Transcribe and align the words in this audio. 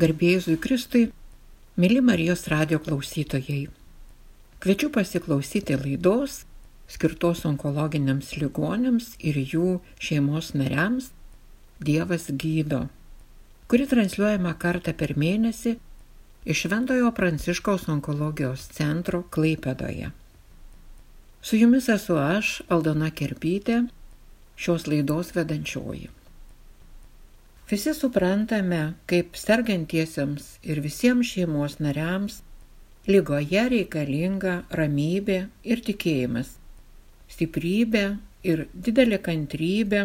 Garbėjusui 0.00 0.54
Kristui, 0.56 1.00
mėly 1.76 2.00
Marijos 2.00 2.46
radio 2.48 2.78
klausytojai. 2.80 3.66
Kviečiu 4.64 4.88
pasiklausyti 4.94 5.74
laidos 5.76 6.44
skirtos 6.88 7.42
onkologiniams 7.48 8.30
ligonėms 8.40 9.10
ir 9.20 9.36
jų 9.40 9.74
šeimos 10.00 10.54
nariams 10.56 11.10
Dievas 11.84 12.30
gydo, 12.32 12.86
kuri 13.68 13.88
transliuojama 13.90 14.54
kartą 14.62 14.94
per 15.02 15.12
mėnesį 15.20 15.74
iš 16.46 16.62
Šventojo 16.64 17.10
Pranciškaus 17.18 17.84
onkologijos 17.92 18.70
centro 18.78 19.20
Klaipėdoje. 19.36 20.14
Su 21.42 21.60
jumis 21.60 21.90
esu 21.92 22.16
aš, 22.22 22.54
Aldona 22.72 23.12
Kerpytė, 23.12 23.82
šios 24.56 24.88
laidos 24.88 25.34
vedančioji. 25.36 26.08
Visi 27.70 27.92
suprantame, 27.94 28.80
kaip 29.06 29.36
sergantiesiems 29.38 30.46
ir 30.66 30.80
visiems 30.82 31.28
šeimos 31.30 31.76
nariams 31.78 32.40
lygoje 33.06 33.62
reikalinga 33.70 34.54
ramybė 34.80 35.36
ir 35.62 35.82
tikėjimas, 35.86 36.56
stiprybė 37.30 38.02
ir 38.50 38.64
didelė 38.74 39.20
kantrybė 39.22 40.00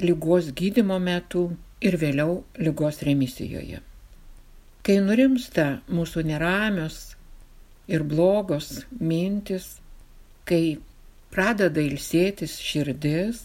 lygos 0.00 0.48
gydimo 0.56 0.96
metu 1.10 1.42
ir 1.84 1.98
vėliau 2.00 2.38
lygos 2.68 3.02
remisijoje. 3.08 3.82
Kai 4.80 4.96
nurimsta 5.04 5.66
mūsų 5.92 6.24
neramios 6.30 6.98
ir 7.92 8.06
blogos 8.14 8.86
mintis, 8.96 9.74
kai 10.48 10.78
pradeda 11.36 11.84
ilsėtis 11.84 12.56
širdis, 12.64 13.44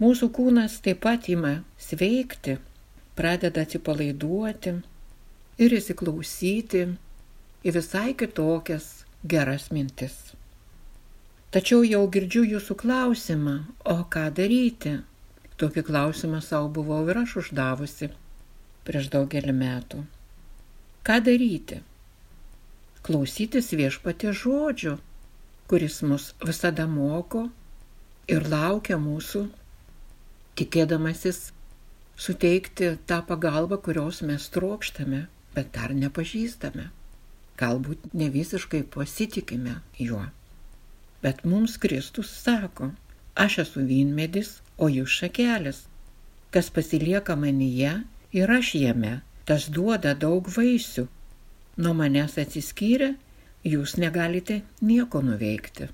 Mūsų 0.00 0.30
kūnas 0.32 0.78
taip 0.80 1.02
pat 1.04 1.26
ima 1.28 1.58
sveikti, 1.76 2.54
pradeda 3.18 3.66
atsipalaiduoti 3.66 4.72
ir 5.60 5.74
įsiklausyti 5.76 6.86
į 7.60 7.74
visai 7.76 8.14
kitokias 8.16 8.86
geras 9.34 9.68
mintis. 9.76 10.14
Tačiau 11.52 11.84
jau 11.84 12.00
girdžiu 12.16 12.46
jūsų 12.54 12.78
klausimą, 12.80 13.58
o 13.84 13.98
ką 14.16 14.24
daryti? 14.40 14.94
Tokį 15.60 15.84
klausimą 15.90 16.40
savo 16.48 16.72
buvau 16.80 17.02
ir 17.12 17.20
aš 17.26 17.36
uždavusi 17.42 18.08
prieš 18.88 19.12
daugelį 19.12 19.52
metų. 19.60 20.00
Ką 21.04 21.20
daryti? 21.28 21.82
Klausytis 23.04 23.68
viešpatė 23.76 24.32
žodžių, 24.32 24.96
kuris 25.68 26.00
mus 26.08 26.32
visada 26.40 26.88
moko 26.88 27.50
ir 28.32 28.48
laukia 28.48 28.96
mūsų 28.96 29.48
tikėdamasis 30.60 31.50
suteikti 32.20 32.94
tą 33.08 33.20
pagalbą, 33.28 33.78
kurios 33.84 34.20
mes 34.30 34.48
trokštame, 34.52 35.20
bet 35.54 35.70
dar 35.76 35.94
nepažįstame. 35.96 36.90
Galbūt 37.60 38.10
ne 38.20 38.28
visiškai 38.34 38.82
pasitikime 38.94 39.78
juo. 39.98 40.26
Bet 41.24 41.44
mums 41.44 41.76
Kristus 41.80 42.32
sako, 42.42 42.90
aš 43.44 43.58
esu 43.64 43.84
vynmedis, 43.88 44.58
o 44.76 44.88
jūs 44.88 45.16
šakelis. 45.22 45.80
Kas 46.52 46.70
pasilieka 46.76 47.36
manyje 47.36 47.94
ir 48.36 48.52
aš 48.52 48.74
jame, 48.80 49.20
tas 49.48 49.68
duoda 49.72 50.14
daug 50.24 50.48
vaisių. 50.56 51.06
Nuo 51.80 51.94
manęs 51.96 52.36
atsiskyrę, 52.40 53.14
jūs 53.64 53.96
negalite 54.00 54.60
nieko 54.84 55.24
nuveikti. 55.24 55.88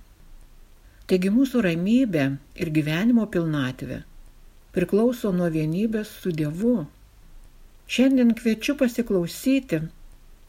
Taigi 1.06 1.30
mūsų 1.30 1.62
ramybė 1.66 2.28
ir 2.62 2.74
gyvenimo 2.78 3.26
pilnatvė 3.30 4.02
priklauso 4.76 5.32
nuo 5.32 5.48
vienybės 5.52 6.10
su 6.22 6.32
Dievu. 6.36 6.76
Šiandien 7.88 8.34
kviečiu 8.36 8.74
pasiklausyti 8.76 9.80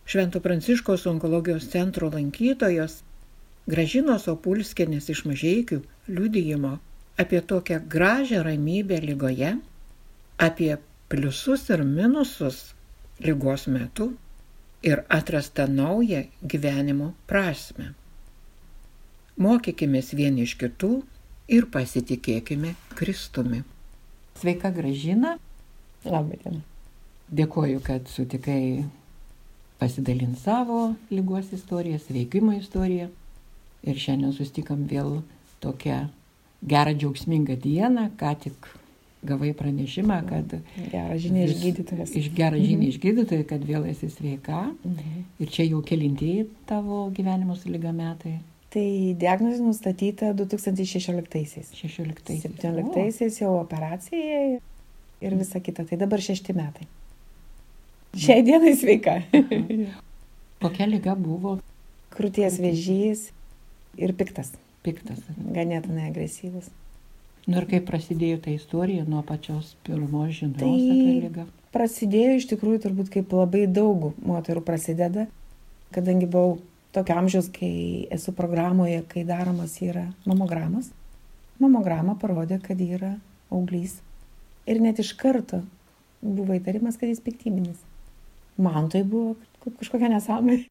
Švento 0.08 0.40
Pranciškos 0.44 1.06
onkologijos 1.12 1.68
centro 1.72 2.10
lankytojos 2.12 3.02
Gražinos 3.68 4.28
Opulskienės 4.32 5.10
iš 5.12 5.26
mažiekių 5.28 5.82
liudijimo 6.08 6.78
apie 7.18 7.42
tokią 7.42 7.80
gražią 7.96 8.44
ramybę 8.44 9.00
lygoje, 9.04 9.58
apie 10.38 10.78
pliusus 11.10 11.70
ir 11.70 11.84
minusus 11.86 12.58
lygos 13.20 13.68
metu 13.68 14.12
ir 14.84 15.04
atrastą 15.10 15.68
naują 15.68 16.24
gyvenimo 16.44 17.14
prasme. 17.28 17.94
Mokykime 19.38 20.02
vieni 20.14 20.46
iš 20.48 20.56
kitų 20.62 20.92
ir 21.48 21.68
pasitikėkime 21.74 22.76
Kristumi. 22.96 23.64
Sveika 24.38 24.70
gražina. 24.72 25.38
Labą 26.06 26.36
dieną. 26.44 26.60
Dėkoju, 27.34 27.80
kad 27.84 28.08
sutikai 28.08 28.86
pasidalinti 29.80 30.40
savo 30.40 30.94
lygos 31.12 31.50
istoriją, 31.58 31.98
sveikimo 32.00 32.54
istoriją. 32.54 33.08
Ir 33.88 33.98
šiandien 33.98 34.36
sustikam 34.38 34.84
vėl 34.90 35.22
tokią 35.64 36.04
gerą 36.62 36.94
džiaugsmingą 36.94 37.58
dieną, 37.64 38.12
ką 38.20 38.34
tik 38.46 38.70
gavai 39.28 39.54
pranešimą, 39.58 40.20
kad... 40.30 40.54
Gerą 40.92 41.18
žinią 41.24 41.48
iš 41.48 41.56
gydytojas. 41.64 42.14
Iš 42.22 42.30
gerą 42.38 42.62
žinią 42.62 42.78
mhm. 42.78 42.92
iš 42.92 43.00
gydytojo, 43.04 43.48
kad 43.50 43.66
vėl 43.66 43.90
esi 43.90 44.12
sveika. 44.14 44.68
Mhm. 44.86 45.26
Ir 45.42 45.52
čia 45.56 45.66
jau 45.66 45.82
kelintieji 45.82 46.46
tavo 46.70 47.08
gyvenimo 47.10 47.58
su 47.58 47.74
lyga 47.74 47.92
metai. 47.96 48.38
Tai 48.78 48.90
diagnozė 49.18 49.64
nustatyta 49.66 50.36
2016-aisiais. 50.38 51.72
16-aisiais. 51.74 52.44
17-aisiais 52.46 53.40
jau 53.42 53.56
operacija 53.58 54.42
ir 55.26 55.36
visa 55.40 55.62
kita. 55.66 55.82
Tai 55.90 55.98
dabar 55.98 56.22
šešti 56.22 56.54
metai. 56.54 56.86
Šiai 58.14 58.44
dienai 58.46 58.76
sveika. 58.78 59.16
Kokia 60.62 60.86
lyga 60.92 61.18
buvo? 61.18 61.56
Krūties 62.14 62.60
vėžys 62.62 63.32
ir 63.98 64.14
piktas. 64.14 64.54
Piktas. 64.86 65.26
Ganėtinai 65.58 66.12
agresyvus. 66.12 66.70
Nu 67.50 67.58
ir 67.64 67.66
kaip 67.74 67.90
prasidėjo 67.90 68.44
ta 68.46 68.54
istorija 68.54 69.10
nuo 69.10 69.26
pačios 69.26 69.74
pirmos 69.90 70.38
žinios 70.38 70.62
tai 70.62 70.70
apie 70.70 71.20
lygą? 71.26 71.50
Prasidėjo 71.74 72.38
iš 72.38 72.50
tikrųjų 72.54 72.86
turbūt 72.86 73.10
kaip 73.18 73.34
labai 73.34 73.66
daug 73.66 74.12
moterų 74.22 74.62
prasideda, 74.70 75.26
kadangi 75.98 76.30
buvau 76.30 76.60
tokio 76.98 77.18
amžiaus, 77.22 77.50
kai 77.54 78.08
esu 78.14 78.34
programoje, 78.34 79.04
kai 79.12 79.24
daromas 79.28 79.78
yra 79.86 80.08
mamogramas. 80.26 80.90
Mamograma 81.62 82.18
parodė, 82.22 82.60
kad 82.62 82.82
yra 82.82 83.16
auglys. 83.54 84.00
Ir 84.68 84.82
net 84.84 85.00
iš 85.02 85.14
karto 85.18 85.62
buvo 86.22 86.58
įtarimas, 86.58 86.98
kad 86.98 87.10
jis 87.12 87.22
piktybinis. 87.24 87.80
Man 88.58 88.90
tai 88.94 89.04
buvo 89.06 89.36
kažkokia 89.78 90.10
nesąmonė. 90.16 90.66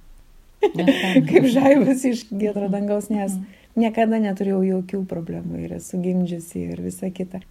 Kaip 1.31 1.47
žaibas 1.53 2.03
iš 2.09 2.27
gėdro 2.33 2.71
dangaus, 2.73 3.11
nes 3.13 3.37
mm. 3.37 3.59
niekada 3.79 4.19
neturėjau 4.23 4.63
jokių 4.67 5.03
problemų 5.09 5.63
ir 5.67 5.77
esu 5.79 6.01
gimdžiusi 6.03 6.65
ir 6.73 6.83
visa 6.83 7.13
kita. 7.15 7.43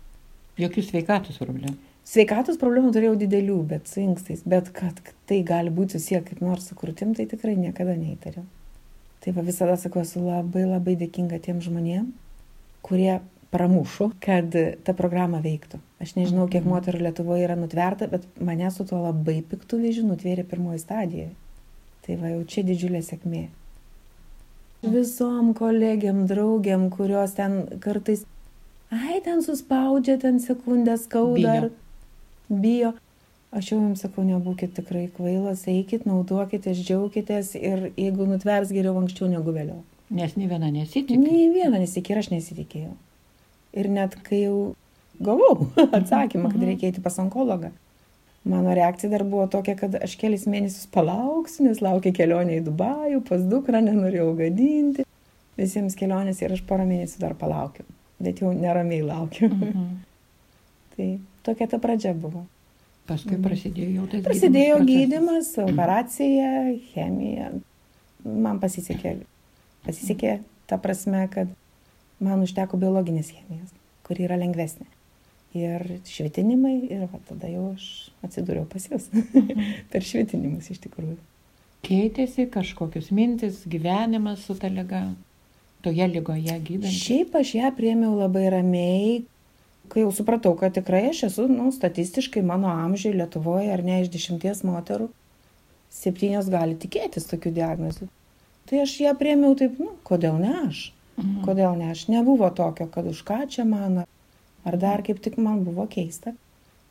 Jokių 0.60 0.84
sveikatos 0.90 1.40
problemų. 1.40 1.78
Sveikatos 2.06 2.60
problemų 2.62 2.92
turėjau 2.94 3.16
didelių, 3.24 3.62
bet 3.72 3.90
su 3.90 4.04
inkstais, 4.04 4.44
bet 4.46 4.70
kad 4.76 5.00
tai 5.30 5.40
gali 5.48 5.72
būti 5.74 5.98
susiję 5.98 6.22
kaip 6.28 6.44
nors 6.46 6.68
su 6.70 6.78
krūtim, 6.78 7.16
tai 7.18 7.26
tikrai 7.30 7.56
niekada 7.58 7.96
neįtariau. 7.98 8.46
Tai 9.26 9.34
va 9.34 9.42
visada 9.42 9.74
sakau, 9.82 10.04
esu 10.06 10.22
labai 10.22 10.68
labai 10.70 10.94
dėkinga 11.00 11.40
tiem 11.42 11.58
žmonėm, 11.66 12.12
kurie 12.86 13.16
pramušo, 13.50 14.12
kad 14.22 14.54
ta 14.86 14.94
programa 14.94 15.40
veiktų. 15.42 15.80
Aš 16.04 16.14
nežinau, 16.18 16.46
kiek 16.52 16.62
mhm. 16.62 16.74
moterų 16.76 17.02
Lietuvoje 17.08 17.48
yra 17.48 17.56
nutverta, 17.58 18.10
bet 18.12 18.28
mane 18.38 18.70
su 18.74 18.86
tuo 18.86 19.02
labai 19.02 19.40
piktų 19.50 19.80
vėžiu 19.82 20.06
nutvėrė 20.10 20.46
pirmoji 20.50 20.84
stadija. 20.84 21.30
Tai 22.06 22.18
va 22.22 22.36
jau 22.36 22.44
čia 22.52 22.66
didžiulė 22.68 23.02
sėkmė. 23.06 23.48
Visom 24.86 25.56
kolegiam, 25.58 26.26
draugiam, 26.30 26.92
kurios 26.94 27.34
ten 27.34 27.64
kartais, 27.82 28.22
ai, 28.94 29.18
ten 29.26 29.42
suspaudžia, 29.42 30.20
ten 30.22 30.38
sekundę 30.44 31.00
skauda. 31.02 31.56
Bijo. 31.58 31.72
Bijo. 32.62 32.94
Aš 33.56 33.70
jau 33.72 33.78
jums 33.80 34.02
sakau, 34.04 34.26
nebūkit 34.28 34.74
tikrai 34.76 35.06
kvailas, 35.16 35.62
eikit, 35.72 36.04
naudokitės, 36.10 36.82
džiaukitės 36.84 37.54
ir 37.56 37.86
jeigu 37.96 38.26
nutvers 38.28 38.74
geriau 38.76 38.98
anksčiau 39.00 39.30
negu 39.32 39.54
vėliau. 39.56 39.78
Nes 40.12 40.34
nei 40.36 40.50
viena 40.50 40.68
nesitikė. 40.74 41.16
Nei 41.16 41.48
viena 41.54 41.80
nesitikė 41.80 42.14
ir 42.14 42.20
aš 42.20 42.28
nesitikėjau. 42.34 42.92
Ir 43.80 43.88
net 43.96 44.18
kai 44.28 44.42
jau 44.42 44.58
gavau 45.24 45.70
atsakymą, 45.98 46.50
kad 46.52 46.60
mhm. 46.60 46.66
reikia 46.68 46.90
eiti 46.92 47.04
pas 47.06 47.16
onkologą, 47.24 47.72
mano 48.44 48.74
reakcija 48.76 49.14
dar 49.14 49.24
buvo 49.24 49.46
tokia, 49.52 49.78
kad 49.80 49.96
aš 50.04 50.18
kelis 50.20 50.44
mėnesius 50.52 50.90
palauksiu, 50.92 51.64
nes 51.70 51.80
laukia 51.84 52.12
kelionė 52.16 52.60
į 52.60 52.66
Dubajų, 52.68 53.22
pas 53.30 53.46
dukrą 53.54 53.80
nenorėjau 53.86 54.34
gadinti. 54.42 55.08
Visiems 55.56 55.96
kelionės 55.96 56.44
ir 56.44 56.52
aš 56.52 56.66
porą 56.68 56.84
mėnesių 56.90 57.24
dar 57.24 57.38
palaukiu. 57.40 57.88
Bet 58.20 58.44
jau 58.44 58.52
neramiai 58.52 59.00
laukiu. 59.08 59.48
Mhm. 59.48 59.88
tai 60.98 61.10
tokia 61.48 61.70
ta 61.72 61.80
pradžia 61.80 62.12
buvo. 62.12 62.44
Paskui 63.06 63.38
prasidėjo 63.42 63.92
jau 64.00 64.08
tai. 64.10 64.24
Prasidėjo 64.26 64.80
gydimas, 64.88 65.52
operacija, 65.62 66.50
chemija. 66.94 67.52
Man 68.26 68.58
pasisekė. 68.64 69.20
Pasisekė 69.86 70.40
ta 70.66 70.80
prasme, 70.82 71.28
kad 71.30 71.52
man 72.24 72.42
užteko 72.42 72.80
biologinės 72.82 73.30
chemijos, 73.36 73.74
kuri 74.08 74.26
yra 74.30 74.40
lengvesnė. 74.42 74.88
ir 75.56 75.86
švitinimai 76.04 76.74
ir 76.92 77.06
va, 77.08 77.20
tada 77.30 77.48
jau 77.48 77.70
aš 77.72 77.86
atsidūriau 78.26 78.66
pas 78.68 78.84
jūs. 78.90 79.06
per 79.92 80.04
švitinimus 80.04 80.68
iš 80.74 80.82
tikrųjų. 80.84 81.16
Keitėsi 81.86 82.48
kažkokius 82.52 83.12
mintis, 83.16 83.62
gyvenimas 83.70 84.44
su 84.44 84.58
ta 84.60 84.68
lyga, 84.74 85.06
toje 85.86 86.10
lygoje 86.12 86.58
gydant. 86.66 86.92
Šiaip 86.92 87.38
aš 87.40 87.54
ją 87.60 87.72
priemiau 87.78 88.18
labai 88.18 88.50
ramiai, 88.52 89.22
kai 89.92 90.04
jau 90.06 90.12
supratau, 90.16 90.54
kad 90.60 90.76
tikrai 90.78 91.06
aš 91.12 91.26
esu, 91.30 91.48
nu, 91.52 91.70
statistiškai 91.74 92.44
mano 92.46 92.72
amžiui 92.72 93.16
Lietuvoje 93.18 93.72
ar 93.74 93.84
ne 93.86 94.02
iš 94.04 94.12
dešimties 94.14 94.64
moterų, 94.68 95.10
septynios 95.94 96.50
gali 96.52 96.78
tikėtis 96.80 97.28
tokių 97.32 97.54
diagnozių. 97.60 98.10
Tai 98.66 98.82
aš 98.82 98.98
ją 99.04 99.14
priemiau 99.20 99.56
taip, 99.58 99.78
nu, 99.82 99.94
kodėl 100.08 100.40
ne 100.42 100.54
aš? 100.66 100.90
Mhm. 101.20 101.42
Kodėl 101.46 101.78
ne 101.80 101.92
aš? 101.94 102.08
Nebuvo 102.12 102.50
tokio, 102.56 102.90
kad 102.92 103.08
už 103.08 103.22
ką 103.28 103.44
čia 103.52 103.68
man, 103.68 104.04
ar 104.66 104.78
dar 104.82 105.06
kaip 105.06 105.22
tik 105.24 105.38
man 105.38 105.64
buvo 105.68 105.86
keista, 105.92 106.34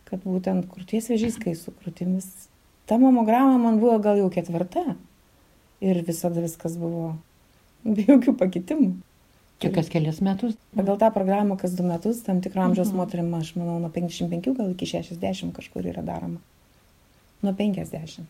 kad 0.09 0.23
būtent 0.25 0.69
krūties 0.71 1.11
vėžys, 1.11 1.41
kai 1.43 1.57
su 1.59 1.75
krūtimis 1.75 2.31
ta 2.87 2.99
mamograma 2.99 3.59
man 3.59 3.81
buvo 3.81 3.99
gal 3.99 4.19
jau 4.21 4.31
ketvirta. 4.31 4.95
Ir 5.85 6.01
visada 6.07 6.41
viskas 6.45 6.77
buvo 6.81 7.17
be 7.85 8.05
jokių 8.07 8.37
pakitimų. 8.41 8.95
Čia 9.63 9.71
kas 9.73 9.91
kelias 9.93 10.21
metus? 10.25 10.57
Pagal 10.75 10.99
tą 11.01 11.11
programą 11.15 11.57
kas 11.61 11.77
du 11.79 11.87
metus, 11.87 12.23
tam 12.27 12.41
tikrą 12.45 12.69
amžiaus 12.69 12.91
mhm. 12.91 13.01
moterim, 13.01 13.35
aš 13.39 13.55
manau, 13.59 13.79
nuo 13.83 13.91
55 13.95 14.55
gal 14.59 14.73
iki 14.73 14.89
60 14.91 15.55
kažkur 15.57 15.87
yra 15.93 16.03
daroma. 16.07 16.41
Nuo 17.45 17.55
50. 17.57 18.25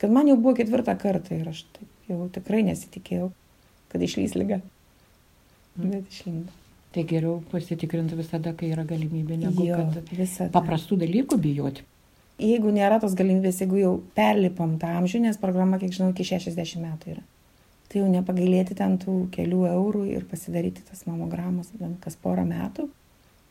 Kad 0.00 0.12
man 0.12 0.28
jau 0.28 0.36
buvo 0.36 0.56
ketvirtą 0.58 0.96
kartą 1.00 1.36
ir 1.36 1.50
aš 1.52 1.64
taip 1.76 2.10
jau 2.10 2.28
tikrai 2.32 2.62
nesitikėjau, 2.68 3.30
kad 3.92 4.02
išlys 4.02 4.36
lyga. 4.38 4.62
Mhm. 5.76 5.90
Bet 5.90 6.14
išlindo. 6.14 6.62
Tai 6.96 7.04
geriau 7.04 7.42
pasitikrinti 7.50 8.16
visada, 8.16 8.54
kai 8.56 8.70
yra 8.72 8.86
galimybė, 8.88 9.36
negu 9.42 9.66
jo, 9.66 9.76
kad 9.76 10.16
visada. 10.16 10.48
paprastų 10.54 10.96
dalykų 11.04 11.36
bijoti 11.42 11.84
jeigu 12.40 12.72
nėra 12.72 12.98
tos 13.00 13.16
galimybės, 13.16 13.60
jeigu 13.62 13.80
jau 13.80 13.92
perlipom 14.16 14.76
tą 14.80 14.92
amžių, 15.00 15.22
nes 15.26 15.40
programa, 15.40 15.80
kiek 15.80 15.94
žinau, 15.96 16.12
iki 16.12 16.26
60 16.28 16.82
metų 16.82 17.14
yra, 17.14 17.24
tai 17.90 18.02
jau 18.02 18.10
nepagailėti 18.10 18.76
ten 18.78 18.96
tų 19.02 19.16
kelių 19.34 19.62
eurų 19.70 20.04
ir 20.12 20.26
pasidaryti 20.30 20.84
tas 20.88 21.04
mamogramos 21.08 21.72
bent 21.78 21.98
kas 22.04 22.18
porą 22.22 22.44
metų, 22.48 22.88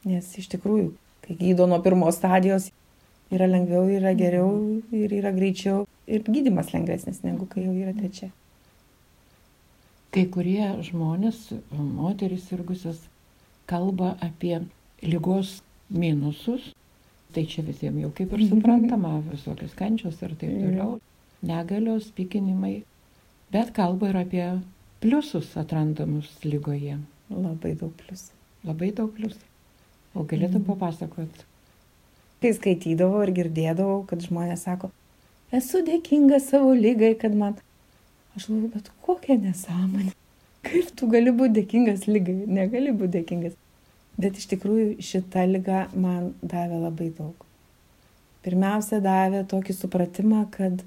nes 0.06 0.32
iš 0.42 0.50
tikrųjų, 0.56 0.94
kai 1.26 1.38
gydo 1.40 1.68
nuo 1.72 1.82
pirmos 1.86 2.20
stadijos, 2.20 2.70
yra 3.34 3.50
lengviau, 3.50 3.88
yra 3.90 4.14
geriau 4.18 4.50
ir 4.94 5.14
yra 5.20 5.34
greičiau 5.36 5.86
ir 6.06 6.26
gydimas 6.28 6.72
lengvesnis 6.76 7.24
negu 7.26 7.50
kai 7.50 7.66
jau 7.66 7.74
yra 7.74 7.96
trečia. 7.98 8.32
Kai 10.16 10.28
kurie 10.32 10.70
žmonės, 10.88 11.50
moteris 11.76 12.48
irgusios, 12.56 13.02
kalba 13.68 14.14
apie 14.24 14.62
lygos 15.04 15.58
minusus, 15.92 16.72
Tai 17.36 17.44
čia 17.52 17.66
visiems 17.68 18.00
jau 18.00 18.10
kaip 18.16 18.32
ir 18.38 18.46
suprantama, 18.48 19.18
visokios 19.28 19.74
kančios 19.76 20.22
ir 20.24 20.38
taip 20.40 20.54
toliau, 20.56 21.00
negalios, 21.44 22.08
pykinimai. 22.16 22.86
Bet 23.53 23.74
kalba 23.75 24.09
ir 24.09 24.18
apie 24.21 24.45
pliusus 25.03 25.51
atrandamus 25.59 26.31
lygoje. 26.45 26.97
Labai 27.30 27.74
daug 27.77 27.94
pliusų. 28.00 28.33
Labai 28.65 28.89
daug 28.95 29.12
pliusų. 29.13 29.45
O 30.15 30.24
galėtum 30.24 30.62
mm. 30.63 30.68
papasakot? 30.69 31.45
Kai 32.42 32.51
skaitydavau 32.56 33.24
ir 33.25 33.33
girdėdavau, 33.36 34.03
kad 34.09 34.24
žmonės 34.25 34.65
sako, 34.68 34.92
esu 35.56 35.81
dėkinga 35.86 36.39
savo 36.44 36.74
lygai, 36.77 37.15
kad 37.19 37.36
man... 37.38 37.57
Aš 38.36 38.50
galvoju, 38.50 38.71
bet 38.74 38.92
kokia 39.06 39.38
nesąmonė. 39.39 40.12
Kaip 40.65 40.89
tu 40.98 41.07
gali 41.12 41.31
būti 41.36 41.59
dėkingas 41.59 42.07
lygai? 42.09 42.41
Negali 42.50 42.94
būti 42.95 43.19
dėkingas. 43.19 43.56
Bet 44.19 44.39
iš 44.39 44.48
tikrųjų 44.53 45.03
šita 45.03 45.44
lyga 45.50 45.86
man 45.94 46.33
davė 46.41 46.80
labai 46.81 47.09
daug. 47.15 47.45
Pirmiausia, 48.45 49.01
davė 49.03 49.44
tokį 49.50 49.75
supratimą, 49.75 50.45
kad, 50.53 50.83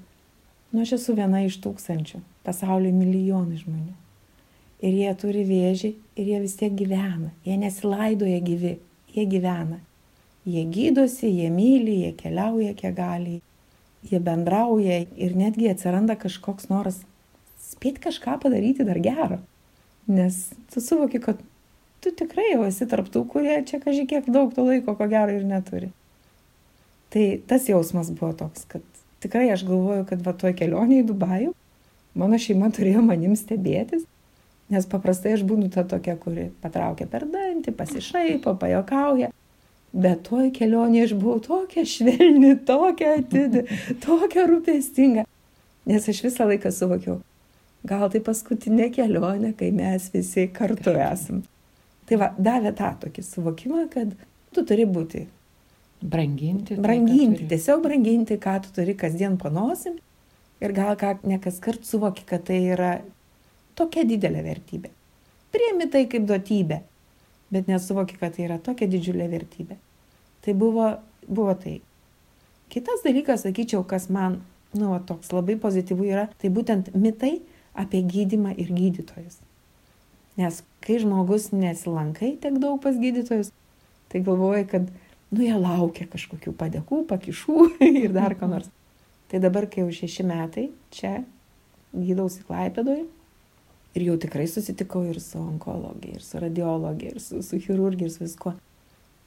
nu, 0.71 0.83
aš 0.83 0.95
esu 0.99 1.15
viena 1.17 1.41
iš 1.45 1.59
tūkstančių, 1.63 2.21
pasaulyje 2.49 2.95
milijonai 2.95 3.59
žmonių. 3.61 3.95
Ir 4.79 4.95
jie 4.95 5.11
turi 5.19 5.43
vėžį 5.47 5.91
ir 6.19 6.31
jie 6.33 6.39
vis 6.41 6.55
tiek 6.59 6.73
gyvena. 6.79 7.33
Jie 7.45 7.57
nesilaidoja 7.59 8.39
gyvi, 8.43 8.77
jie 9.13 9.25
gyvena. 9.29 9.81
Jie 10.49 10.63
gydosi, 10.71 11.27
jie 11.27 11.49
myli, 11.51 11.99
jie 12.05 12.13
keliauja, 12.17 12.73
kiek 12.77 12.95
gali, 12.97 13.41
jie 14.07 14.21
bendrauja 14.23 15.03
ir 15.19 15.35
netgi 15.37 15.67
atsiranda 15.73 16.15
kažkoks 16.19 16.69
noras 16.71 17.01
spėti 17.59 18.05
kažką 18.07 18.39
padaryti 18.43 18.87
dar 18.87 18.99
gero. 19.03 19.41
Nes 20.09 20.47
tu 20.73 20.81
suvoki, 20.81 21.19
kad 21.21 21.41
tu 22.01 22.13
tikrai 22.15 22.53
jau 22.53 22.63
esi 22.65 22.87
tarptų, 22.89 23.25
kurie 23.29 23.59
čia 23.67 23.81
kažkiek 23.83 24.31
daug 24.31 24.55
to 24.55 24.65
laiko, 24.65 24.95
ko 24.95 25.07
gero, 25.11 25.35
ir 25.35 25.45
neturi. 25.45 25.91
Tai 27.13 27.25
tas 27.49 27.67
jausmas 27.69 28.09
buvo 28.13 28.31
toks, 28.37 28.65
kad 28.71 28.85
tikrai 29.23 29.49
aš 29.53 29.67
galvoju, 29.67 30.07
kad 30.09 30.23
va 30.25 30.33
toj 30.37 30.55
kelionė 30.57 31.01
į 31.03 31.09
Dubajų 31.11 31.53
mano 32.17 32.39
šeima 32.41 32.71
turėjo 32.75 33.03
manim 33.05 33.35
stebėtis, 33.39 34.05
nes 34.69 34.87
paprastai 34.89 35.35
aš 35.37 35.45
būnu 35.49 35.71
ta 35.73 35.85
tokia, 35.87 36.15
kuri 36.21 36.49
patraukia 36.63 37.09
per 37.09 37.25
dantį, 37.29 37.73
pasišaipo, 37.77 38.55
pajokauja. 38.61 39.33
Bet 39.89 40.27
toj 40.27 40.51
kelionė 40.53 41.07
aš 41.07 41.15
buvau 41.17 41.39
tokia 41.41 41.81
švelni, 41.89 42.53
tokia 42.65 43.15
atidi, 43.17 43.63
tokia 44.05 44.45
rūpestinga. 44.49 45.25
Nes 45.89 46.05
aš 46.11 46.19
visą 46.21 46.45
laiką 46.45 46.69
suvokiau, 46.73 47.15
gal 47.89 48.11
tai 48.13 48.21
paskutinė 48.21 48.91
kelionė, 48.93 49.55
kai 49.57 49.71
mes 49.73 50.11
visi 50.13 50.45
kartu 50.53 50.93
esam. 51.09 51.41
Tai 52.09 52.21
va, 52.21 52.29
davė 52.37 52.73
tą 52.77 52.91
tokį 53.05 53.25
suvokimą, 53.25 53.87
kad 53.93 54.13
tu 54.53 54.65
turi 54.65 54.85
būti. 54.89 55.25
Branginti. 55.99 56.75
Tai, 56.75 56.83
branginti, 56.85 57.47
tiesiog 57.49 57.81
branginti, 57.83 58.37
ką 58.41 58.55
tu 58.65 58.71
turi 58.77 58.95
kasdien 58.97 59.35
panosim. 59.41 59.97
Ir 60.59 60.73
gal 60.75 60.95
ką 60.99 61.15
ne 61.23 61.39
kas 61.39 61.59
kart 61.63 61.85
suvoki, 61.87 62.25
kad 62.27 62.43
tai 62.49 62.59
yra 62.73 62.97
tokia 63.79 64.03
didelė 64.07 64.43
vertybė. 64.43 64.91
Priemi 65.53 65.87
tai 65.89 66.03
kaip 66.11 66.25
duotybė, 66.29 66.81
bet 67.53 67.69
nesuvoki, 67.71 68.17
kad 68.19 68.35
tai 68.35 68.45
yra 68.49 68.59
tokia 68.61 68.89
didžiulė 68.91 69.29
vertybė. 69.31 69.79
Tai 70.45 70.55
buvo, 70.59 70.89
buvo 71.27 71.55
tai. 71.57 71.79
Kitas 72.69 73.01
dalykas, 73.05 73.45
sakyčiau, 73.47 73.81
kas 73.87 74.09
man, 74.13 74.41
nu, 74.77 74.91
toks 75.07 75.31
labai 75.33 75.55
pozityvų 75.61 76.09
yra, 76.11 76.27
tai 76.41 76.51
būtent 76.53 76.91
mitai 76.93 77.39
apie 77.73 78.03
gydimą 78.05 78.53
ir 78.59 78.69
gydytojus. 78.75 79.39
Nes 80.39 80.61
kai 80.85 80.99
žmogus 81.01 81.49
nesilankai 81.51 82.35
tiek 82.41 82.59
daug 82.61 82.77
pas 82.83 82.95
gydytojus, 82.99 83.49
tai 84.11 84.21
galvoja, 84.25 84.67
kad, 84.69 84.91
nu, 85.31 85.41
jie 85.41 85.55
laukia 85.57 86.05
kažkokių 86.11 86.53
padėkų, 86.59 87.01
pakišų 87.09 87.71
ir 88.03 88.13
dar 88.15 88.37
ko 88.37 88.51
nors. 88.51 88.69
Tai 89.29 89.39
dabar, 89.39 89.67
kai 89.69 89.83
jau 89.83 89.93
šeši 89.93 90.25
metai 90.25 90.69
čia 90.93 91.19
gydausi 91.93 92.45
Klaipėdoje 92.47 93.05
ir 93.97 94.05
jau 94.05 94.15
tikrai 94.21 94.47
susitikau 94.49 95.03
ir 95.09 95.19
su 95.21 95.39
onkologija, 95.41 96.17
ir 96.17 96.25
su 96.25 96.41
radiologija, 96.41 97.15
ir 97.15 97.21
su, 97.21 97.41
su 97.45 97.59
chirurgija, 97.61 98.09
ir 98.09 98.13
su 98.13 98.23
viskuo. 98.23 98.55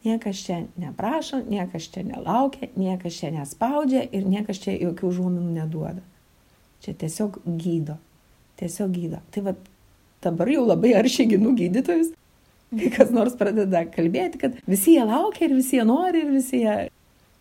Niekas 0.02 0.40
čia 0.42 0.64
neprašo, 0.82 1.42
niekas 1.48 1.86
čia 1.94 2.02
nelaukia, 2.06 2.68
niekas 2.76 3.18
čia 3.20 3.30
nespaudžia 3.34 4.02
ir 4.10 4.26
niekas 4.26 4.58
čia 4.62 4.74
jokių 4.74 5.12
žuominų 5.18 5.52
neduoda. 5.60 6.02
Čia 6.82 6.96
tiesiog 6.98 7.38
gydo. 7.46 7.98
Tiesiog 8.58 8.90
gydo. 8.96 9.22
Tai 9.30 9.44
vad 9.46 9.60
dabar 10.22 10.50
jau 10.50 10.64
labai 10.66 10.96
aršiai 10.98 11.30
ginu 11.34 11.54
gydytojus, 11.58 12.10
kai 12.74 12.90
kas 12.94 13.14
nors 13.14 13.36
pradeda 13.38 13.84
kalbėti, 13.90 14.40
kad 14.42 14.58
visi 14.66 14.96
jie 14.96 15.06
laukia 15.06 15.46
ir 15.46 15.56
visi 15.58 15.78
jie 15.78 15.86
nori 15.86 16.24
ir 16.24 16.34
visi 16.34 16.62
jie 16.64 16.76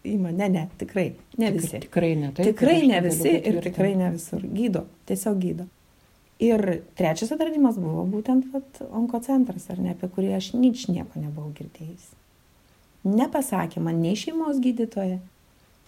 ima. 0.04 0.32
Ne, 0.32 0.50
ne, 0.50 0.68
tikrai, 0.78 1.12
ne 1.38 1.52
visi. 1.52 1.76
Tik, 1.76 1.90
tikrai 1.90 2.16
ne, 2.16 2.32
taip. 2.36 2.52
Tikrai 2.54 2.80
ne 2.88 3.02
visi 3.06 3.36
ir 3.38 3.60
tikrai 3.64 3.94
ne 4.00 4.12
visur. 4.16 4.44
Gydo, 4.46 4.86
tiesiog 5.10 5.40
gydo. 5.42 5.68
Ir 6.42 6.82
trečias 6.98 7.30
atradimas 7.36 7.78
buvo 7.78 8.08
būtent 8.10 8.48
vat, 8.54 8.82
onkocentras, 8.90 9.68
ar 9.70 9.82
ne, 9.82 9.94
apie 9.94 10.10
kurį 10.10 10.32
aš 10.40 10.54
nič 10.58 10.88
nieko 10.90 11.22
nebuvau 11.22 11.52
girdėjęs. 11.58 12.08
Nepasakė 13.06 13.82
man 13.82 14.02
nei 14.02 14.18
šeimos 14.18 14.58
gydytoja, 14.62 15.20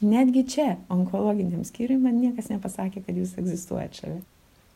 netgi 0.05 0.43
čia, 0.49 0.67
onkologiniam 0.93 1.65
skyriui, 1.65 1.97
man 2.01 2.19
niekas 2.21 2.51
nepasakė, 2.53 3.01
kad 3.05 3.17
jūs 3.17 3.33
egzistuojate 3.41 4.01
šalia. 4.01 4.21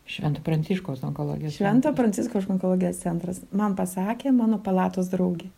Švento 0.08 0.42
Pranciškaus 0.42 1.04
onkologijos 1.04 1.58
centras. 1.58 1.60
Švento 1.60 1.94
Pranciškaus 1.94 2.50
onkologijos 2.50 3.02
centras. 3.04 3.42
Man 3.52 3.76
pasakė 3.76 4.32
mano 4.32 4.58
palatos 4.64 5.10
draugė 5.12 5.50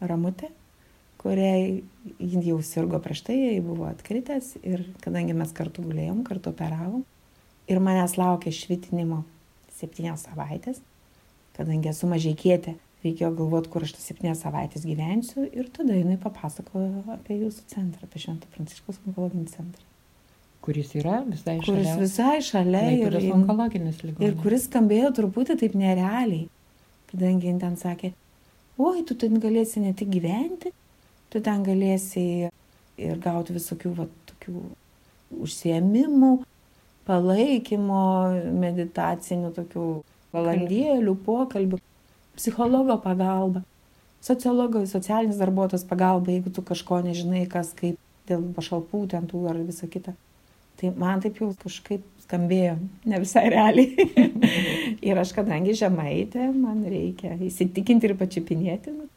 Ramutė, 0.00 0.48
kuriai 1.22 1.82
jau 2.18 2.58
sirgo 2.66 2.98
prieš 3.02 3.24
tai, 3.28 3.38
jai 3.38 3.58
buvo 3.64 3.86
atkritęs 3.90 4.56
ir 4.62 4.84
kadangi 5.04 5.36
mes 5.38 5.52
kartu 5.54 5.84
gulėjom, 5.86 6.24
kartu 6.26 6.50
operavom 6.50 7.04
ir 7.70 7.82
manęs 7.82 8.16
laukė 8.18 8.52
švitinimo 8.54 9.22
septynias 9.76 10.26
savaitės, 10.28 10.82
kadangi 11.56 11.92
esu 11.92 12.10
mažai 12.10 12.34
kietė, 12.38 12.74
reikėjo 13.06 13.32
galvoti, 13.38 13.70
kur 13.72 13.86
aš 13.86 13.94
tas 13.96 14.10
septynias 14.10 14.42
savaitės 14.44 14.84
gyvensiu 14.86 15.46
ir 15.46 15.70
tada 15.74 15.94
jinai 15.96 16.18
papasakojo 16.22 17.06
apie 17.16 17.38
jūsų 17.40 17.70
centrą, 17.70 18.06
apie 18.06 18.22
Švento 18.22 18.50
Pranciškaus 18.54 19.00
onkologinį 19.06 19.48
centrą 19.54 19.88
kuris 20.62 20.92
yra 20.94 21.22
visai 21.26 21.56
šalia. 21.58 21.64
Kuris 21.66 21.96
visai 21.98 22.36
šalia 22.46 22.82
ir, 22.94 23.16
onkologinis 23.34 24.02
ligonis. 24.04 24.28
Ir 24.28 24.36
kuris 24.38 24.68
skambėjo 24.68 25.10
truputį 25.18 25.56
taip 25.58 25.74
nerealiai, 25.78 26.44
kadangi 27.10 27.50
jin 27.50 27.58
ten 27.62 27.74
sakė, 27.80 28.12
oi, 28.78 29.02
tu 29.08 29.16
ten 29.18 29.40
galėsi 29.42 29.82
ne 29.82 29.90
tik 29.98 30.12
gyventi, 30.14 30.70
tu 31.32 31.40
ten 31.44 31.64
galėsi 31.64 32.24
ir 33.00 33.20
gauti 33.24 33.56
visokių 33.56 33.92
va, 33.96 34.06
tokių 34.28 34.62
užsiemimų, 35.42 36.32
palaikymo, 37.08 38.04
meditacinių 38.62 39.52
tokių 39.56 39.86
valandėlių, 40.32 41.14
pokalbių, 41.26 41.80
psichologo 42.36 42.98
pagalba, 43.02 43.64
sociologo, 44.22 44.84
socialinis 44.86 45.40
darbuotojas 45.40 45.84
pagalba, 45.88 46.32
jeigu 46.32 46.52
tu 46.54 46.64
kažko 46.66 47.02
nežinai, 47.06 47.46
kas 47.50 47.72
kaip 47.78 47.98
dėl 48.28 48.44
pašalpų 48.56 49.06
ten 49.12 49.26
tų 49.30 49.46
ar 49.50 49.58
visą 49.64 49.88
kitą. 49.90 50.14
Tai 50.80 50.92
man 50.98 51.20
taip 51.22 51.40
jau 51.42 51.50
kažkaip 51.62 52.04
skambėjo, 52.24 52.76
ne 53.08 53.20
visai 53.22 53.48
realiai. 53.52 54.06
ir 55.08 55.20
aš, 55.20 55.34
kadangi 55.36 55.74
žemaitė, 55.78 56.48
man 56.54 56.84
reikia 56.88 57.36
įsitikinti 57.36 58.08
ir 58.08 58.16
pačiupinėti, 58.20 58.94
nu, 58.96 59.08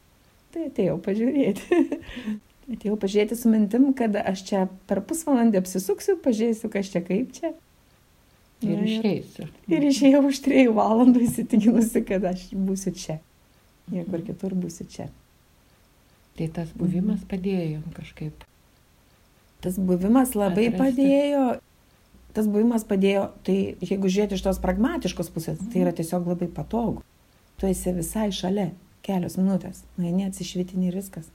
tai 0.56 0.70
atėjau 0.70 0.96
pažiūrėti. 1.04 1.82
atėjau 2.72 2.96
pažiūrėti 3.02 3.36
su 3.36 3.52
mintim, 3.52 3.90
kad 3.96 4.16
aš 4.22 4.42
čia 4.48 4.64
per 4.88 5.02
pusvalandį 5.04 5.60
apsisuksiu, 5.60 6.16
pažiūrėsiu, 6.24 6.72
kas 6.72 6.90
čia 6.94 7.04
kaip 7.04 7.36
čia. 7.36 7.52
Ir 8.64 8.80
išeisiu. 8.88 9.50
Ir 9.68 9.84
išėjau 9.84 10.22
už 10.30 10.40
trijų 10.46 10.72
valandų 10.78 11.26
įsitikinusi, 11.26 12.00
kad 12.08 12.24
aš 12.24 12.48
būsiu 12.56 12.94
čia. 12.96 13.18
Niekur 13.92 14.24
kitur 14.24 14.56
būsiu 14.56 14.88
čia. 14.88 15.10
Tai 16.36 16.48
tas 16.56 16.72
buvimas 16.76 17.20
mhm. 17.20 17.28
padėjo 17.30 17.82
kažkaip. 17.96 18.46
Tas 19.64 19.76
buvimas 19.76 20.32
labai 20.36 20.70
atrasti. 20.70 20.80
padėjo. 21.04 21.44
Tas 22.36 22.48
buvimas 22.52 22.82
padėjo, 22.84 23.28
tai 23.46 23.76
jeigu 23.80 24.08
žiūrėti 24.12 24.36
iš 24.36 24.42
tos 24.44 24.58
pragmatiškos 24.60 25.30
pusės, 25.32 25.60
tai 25.72 25.86
yra 25.86 25.92
tiesiog 25.96 26.26
labai 26.28 26.50
patogu. 26.52 27.00
Tu 27.56 27.70
esi 27.70 27.94
visai 27.96 28.26
šalia, 28.36 28.66
kelios 29.06 29.38
minutės, 29.40 29.84
nueini 29.96 30.26
atsišvitinį 30.28 30.90
ir 30.90 31.00
viskas. 31.00 31.32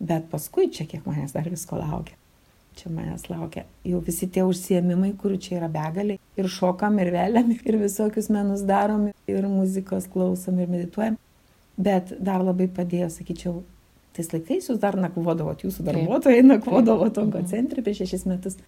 Bet 0.00 0.28
paskui 0.32 0.70
čia 0.74 0.88
kiek 0.90 1.06
manęs 1.06 1.36
dar 1.36 1.48
visko 1.52 1.78
laukia 1.78 2.16
čia 2.76 2.90
manęs 2.90 3.28
laukia 3.30 3.64
jau 3.86 4.00
visi 4.04 4.28
tie 4.30 4.44
užsiėmimai, 4.46 5.12
kurių 5.20 5.38
čia 5.42 5.58
yra 5.58 5.68
begaliai. 5.72 6.20
Ir 6.40 6.48
šokam, 6.50 6.98
ir 7.02 7.12
vėliam, 7.14 7.52
ir 7.68 7.78
visokius 7.82 8.30
menus 8.34 8.64
darom, 8.66 9.08
ir 9.30 9.48
muzikos 9.50 10.08
klausom, 10.10 10.58
ir 10.62 10.72
medituojam. 10.72 11.18
Bet 11.74 12.14
dar 12.22 12.44
labai 12.46 12.68
padėjo, 12.70 13.10
sakyčiau, 13.10 13.60
tais 14.14 14.30
laikais 14.30 14.70
jūs 14.70 14.80
dar 14.82 14.98
nakvodavot, 15.00 15.64
jūsų 15.66 15.86
darbuotojai 15.88 16.44
nakvodavo 16.46 17.10
Tonko 17.10 17.42
mhm. 17.42 17.50
centre 17.50 17.82
prieš 17.82 18.04
šešis 18.04 18.26
metus. 18.30 18.58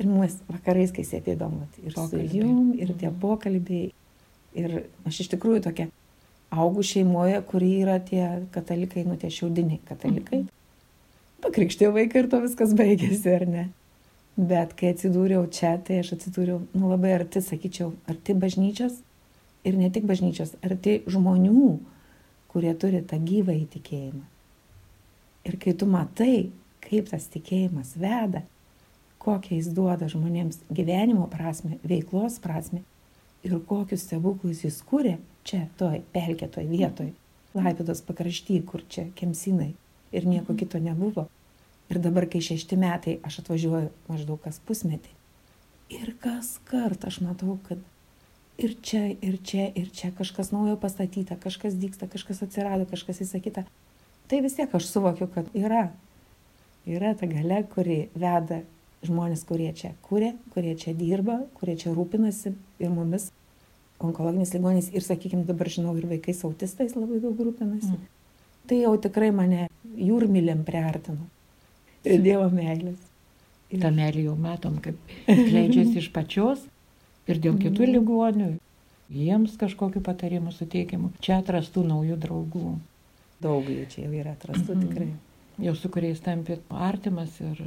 Ir 0.00 0.08
mes 0.10 0.34
vakarais, 0.50 0.90
kai 0.92 1.04
sėdėdom, 1.06 1.60
ir 1.84 1.92
pokalbiai. 1.94 2.28
su 2.28 2.40
jum, 2.40 2.72
ir 2.74 2.90
tie 2.92 3.10
mhm. 3.10 3.20
pokalbiai. 3.22 3.92
Ir 4.54 4.74
aš 5.08 5.24
iš 5.24 5.32
tikrųjų 5.32 5.64
tokia 5.64 5.88
augų 6.54 6.84
šeimoje, 6.86 7.40
kuri 7.50 7.70
yra 7.82 7.98
tie 8.02 8.24
katalikai, 8.54 9.06
nu 9.08 9.16
tie 9.20 9.32
šiaudiniai 9.32 9.82
katalikai. 9.88 10.44
Mm 10.44 10.52
pakrikštėjau 11.44 11.94
vaiką 11.94 12.22
ir 12.22 12.28
to 12.32 12.40
viskas 12.44 12.74
baigėsi, 12.76 13.32
ar 13.36 13.46
ne? 13.48 13.64
Bet 14.34 14.72
kai 14.78 14.92
atsidūriau 14.94 15.46
čia, 15.54 15.76
tai 15.86 16.00
aš 16.02 16.14
atsidūriau, 16.16 16.62
nu, 16.74 16.88
labai 16.90 17.14
arti, 17.18 17.42
sakyčiau, 17.44 17.92
arti 18.10 18.34
bažnyčios 18.34 18.96
ir 19.64 19.76
ne 19.78 19.90
tik 19.94 20.08
bažnyčios, 20.08 20.56
arti 20.64 20.98
žmonių, 21.10 21.76
kurie 22.50 22.72
turi 22.78 23.02
tą 23.06 23.20
gyvą 23.22 23.54
įtikėjimą. 23.60 24.24
Ir 25.44 25.58
kai 25.60 25.76
tu 25.78 25.86
matai, 25.90 26.48
kaip 26.84 27.12
tas 27.12 27.28
tikėjimas 27.30 27.94
veda, 28.00 28.42
kokią 29.22 29.60
jis 29.60 29.70
duoda 29.76 30.08
žmonėms 30.10 30.64
gyvenimo 30.72 31.28
prasme, 31.32 31.78
veiklos 31.86 32.40
prasme 32.42 32.82
ir 33.44 33.54
kokius 33.68 34.06
stebuklus 34.08 34.64
jis 34.64 34.80
kūrė 34.88 35.18
čia, 35.44 35.66
toj 35.78 36.02
pelkėtoj 36.14 36.66
vietoj, 36.68 37.12
Laipidos 37.54 38.00
pakrašty, 38.02 38.58
kur 38.66 38.82
čia 38.90 39.06
kemsinai 39.14 39.74
ir 40.14 40.26
nieko 40.26 40.56
kito 40.58 40.80
nebuvo. 40.82 41.28
Ir 41.92 42.00
dabar, 42.02 42.26
kai 42.30 42.40
šešti 42.42 42.78
metai, 42.80 43.18
aš 43.22 43.42
atvažiuoju 43.44 43.92
maždaug 44.08 44.40
kas 44.42 44.58
pusmetį. 44.66 45.12
Ir 45.94 46.14
kas 46.22 46.56
kart 46.66 47.04
aš 47.06 47.20
matau, 47.22 47.58
kad 47.68 47.78
ir 48.58 48.74
čia, 48.82 49.04
ir 49.22 49.36
čia, 49.44 49.68
ir 49.76 49.90
čia 49.94 50.10
kažkas 50.16 50.50
naujo 50.54 50.78
pastatyta, 50.80 51.36
kažkas 51.38 51.76
dyksta, 51.78 52.08
kažkas 52.10 52.42
atsirado, 52.46 52.88
kažkas 52.90 53.20
įsakyta. 53.26 53.66
Tai 54.30 54.40
vis 54.42 54.56
tiek 54.56 54.74
aš 54.74 54.88
suvokiu, 54.88 55.28
kad 55.30 55.50
yra. 55.54 55.90
Yra 56.88 57.14
ta 57.18 57.28
gale, 57.28 57.62
kuri 57.70 58.08
veda 58.16 58.62
žmonės, 59.04 59.44
kurie 59.48 59.70
čia 59.76 59.92
kūrė, 60.08 60.34
kurie 60.56 60.74
čia 60.80 60.96
dirba, 60.96 61.42
kurie 61.58 61.76
čia 61.80 61.92
rūpinasi 61.94 62.54
ir 62.80 62.92
mumis, 62.92 63.28
onkologiniais 64.02 64.52
ligoniais. 64.56 64.90
Ir, 64.94 65.04
sakykime, 65.04 65.44
dabar 65.48 65.70
žinau, 65.70 65.94
ir 65.98 66.08
vaikais 66.10 66.42
autistais 66.46 66.96
labai 66.98 67.20
daug 67.22 67.38
rūpinasi. 67.38 67.94
Mm. 67.94 68.12
Tai 68.68 68.78
jau 68.80 68.94
tikrai 69.06 69.30
mane 69.34 69.66
jūrmylėm 70.00 70.64
priartino. 70.64 71.28
Ir 72.04 72.22
Dievo 72.24 72.48
meilės. 72.52 73.00
Ir... 73.70 73.80
Ta 73.82 73.90
meilė 73.94 74.28
jau 74.28 74.36
matom, 74.40 74.78
kaip 74.84 74.96
leidžiasi 75.28 76.00
iš 76.02 76.10
pačios 76.14 76.64
ir 77.28 77.40
dėl 77.40 77.56
kitų 77.56 77.86
mhm. 77.86 77.92
ligonių, 77.96 78.48
jiems 79.14 79.56
kažkokiu 79.60 80.02
patarimu 80.04 80.52
suteikiamu. 80.52 81.12
Čia 81.24 81.38
atrastų 81.40 81.84
naujų 81.88 82.18
draugų. 82.20 82.74
Daug 83.44 83.68
jų 83.68 83.86
čia 83.92 84.06
jau 84.06 84.12
yra 84.16 84.34
atrastų 84.36 84.76
mm. 84.76 84.82
tikrai. 84.84 85.08
Jau 85.64 85.74
su 85.78 85.90
kuriais 85.92 86.20
tampi 86.24 86.58
artimas 86.70 87.36
ir... 87.44 87.60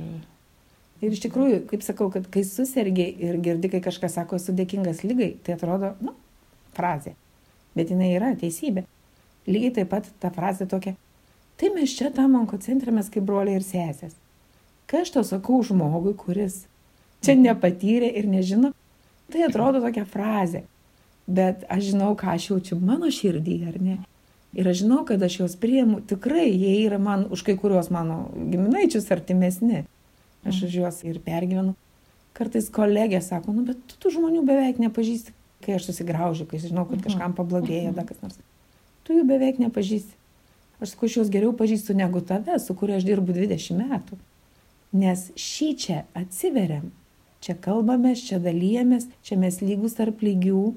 Ir 0.97 1.13
iš 1.13 1.21
tikrųjų, 1.27 1.61
kaip 1.69 1.83
sakau, 1.85 2.07
kad 2.13 2.25
kai 2.33 2.41
susirgiai 2.47 3.11
ir 3.21 3.37
girdi, 3.43 3.69
kai 3.69 3.81
kažkas 3.85 4.15
sako, 4.17 4.39
esu 4.41 4.55
dėkingas 4.57 5.03
lygai, 5.05 5.35
tai 5.45 5.53
atrodo, 5.53 5.93
nu, 6.01 6.15
frazė. 6.77 7.13
Bet 7.77 7.91
jinai 7.93 8.15
yra 8.15 8.31
teisybė. 8.39 8.87
Lygiai 9.47 9.75
taip 9.75 9.91
pat 9.91 10.07
ta 10.21 10.31
frazė 10.33 10.65
tokia, 10.69 10.95
tai 11.59 11.69
mes 11.75 11.93
čia 11.93 12.09
tam 12.13 12.35
onkocentrė 12.39 12.95
mes 12.95 13.11
kaip 13.13 13.27
broliai 13.29 13.59
ir 13.59 13.65
sesės. 13.65 14.17
Kai 14.89 15.03
aš 15.03 15.13
to 15.13 15.23
sakau 15.27 15.61
žmogui, 15.67 16.15
kuris 16.17 16.63
čia 17.23 17.37
nepatyrė 17.37 18.09
ir 18.17 18.27
nežino, 18.31 18.73
tai 19.31 19.45
atrodo 19.47 19.83
tokia 19.83 20.05
frazė. 20.09 20.63
Bet 21.27 21.65
aš 21.69 21.91
žinau, 21.91 22.13
ką 22.15 22.33
aš 22.33 22.49
jaučiu 22.53 22.79
mano 22.79 23.11
širdį, 23.11 23.57
ar 23.67 23.81
ne? 23.83 23.97
Ir 24.55 24.69
aš 24.71 24.81
žinau, 24.81 25.01
kad 25.05 25.21
aš 25.23 25.41
juos 25.41 25.57
priimu, 25.59 25.99
tikrai 26.07 26.47
jie 26.47 26.73
yra 26.85 26.97
man 27.03 27.25
už 27.35 27.43
kai 27.45 27.57
kuriuos 27.59 27.91
mano 27.91 28.29
giminaičius 28.33 29.11
artimesni. 29.11 29.83
Aš 30.47 30.63
už 30.67 30.77
juos 30.81 30.99
ir 31.03 31.21
pergyvenu. 31.23 31.75
Kartais 32.37 32.69
kolegė 32.73 33.19
sako, 33.25 33.55
nu 33.55 33.65
bet 33.67 33.79
tu 33.89 33.97
tų 34.03 34.17
žmonių 34.19 34.43
beveik 34.45 34.77
nepažįsti, 34.81 35.33
kai 35.65 35.79
aš 35.79 35.89
susigraužiu, 35.89 36.45
kai 36.49 36.61
žinau, 36.61 36.85
kad 36.89 37.01
kažkam 37.03 37.33
pablogėjo, 37.37 37.95
dar 37.97 38.05
kas 38.07 38.21
nors 38.21 38.37
tu 39.07 39.15
jų 39.15 39.23
beveik 39.27 39.61
nepažįsti. 39.63 40.15
Aš 40.83 40.93
sakau, 40.93 41.07
aš 41.07 41.15
juos 41.17 41.29
geriau 41.33 41.53
pažįstu 41.57 41.95
negu 41.97 42.19
tave, 42.21 42.59
su 42.61 42.75
kuriuo 42.77 42.99
aš 42.99 43.05
dirbu 43.07 43.33
20 43.33 43.79
metų. 43.79 44.17
Nes 44.97 45.29
šį 45.39 45.69
čia 45.79 46.01
atsiveriam, 46.17 46.91
čia 47.43 47.55
kalbamės, 47.63 48.21
čia 48.27 48.41
dalyjamės, 48.43 49.07
čia 49.25 49.39
mes 49.39 49.61
lygus 49.63 49.95
tarp 49.97 50.21
lygių, 50.25 50.75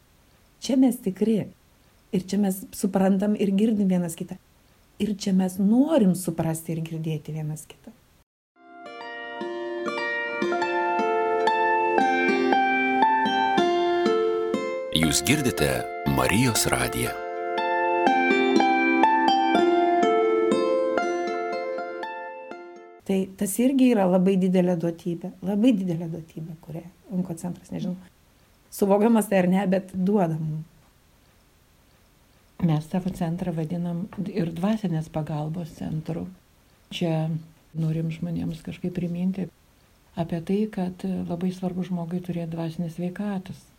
čia 0.62 0.79
mes 0.81 0.99
tikri. 1.03 1.43
Ir 2.15 2.25
čia 2.27 2.41
mes 2.43 2.65
suprantam 2.75 3.37
ir 3.39 3.53
girdim 3.55 3.91
vienas 3.91 4.17
kitą. 4.19 4.39
Ir 5.03 5.12
čia 5.21 5.35
mes 5.37 5.59
norim 5.61 6.17
suprasti 6.19 6.75
ir 6.75 6.81
girdėti 6.87 7.35
vienas 7.35 7.67
kitą. 7.69 7.93
Girdite 15.30 15.82
Marijos 16.16 16.66
radiją. 16.66 17.10
Tai 23.06 23.18
tas 23.38 23.54
irgi 23.62 23.92
yra 23.92 24.08
labai 24.10 24.34
didelė 24.42 24.75
duotybė, 24.82 25.30
labai 25.46 25.70
didelė 25.78 26.08
duotybė, 26.16 26.56
kurią 26.66 26.82
onkocentras, 27.14 27.70
nežinau, 27.70 27.94
suvokiamas 28.75 29.30
tai 29.30 29.44
ar 29.44 29.50
ne, 29.54 29.62
bet 29.70 29.94
duoda 29.94 30.34
mums. 30.34 30.66
Mes 32.66 32.90
savo 32.90 33.14
centrą 33.22 33.54
vadinam 33.54 34.08
ir 34.26 34.50
dvasinės 34.58 35.14
pagalbos 35.14 35.78
centru. 35.78 36.26
Čia 36.90 37.28
norim 37.78 38.10
žmonėms 38.10 38.66
kažkaip 38.66 38.99
priminti 38.99 39.46
apie 40.18 40.42
tai, 40.42 40.62
kad 40.75 41.06
labai 41.06 41.54
svarbu 41.54 41.87
žmogui 41.87 42.18
turėti 42.18 42.56
dvasinės 42.56 42.99
veikatos. 42.99 43.70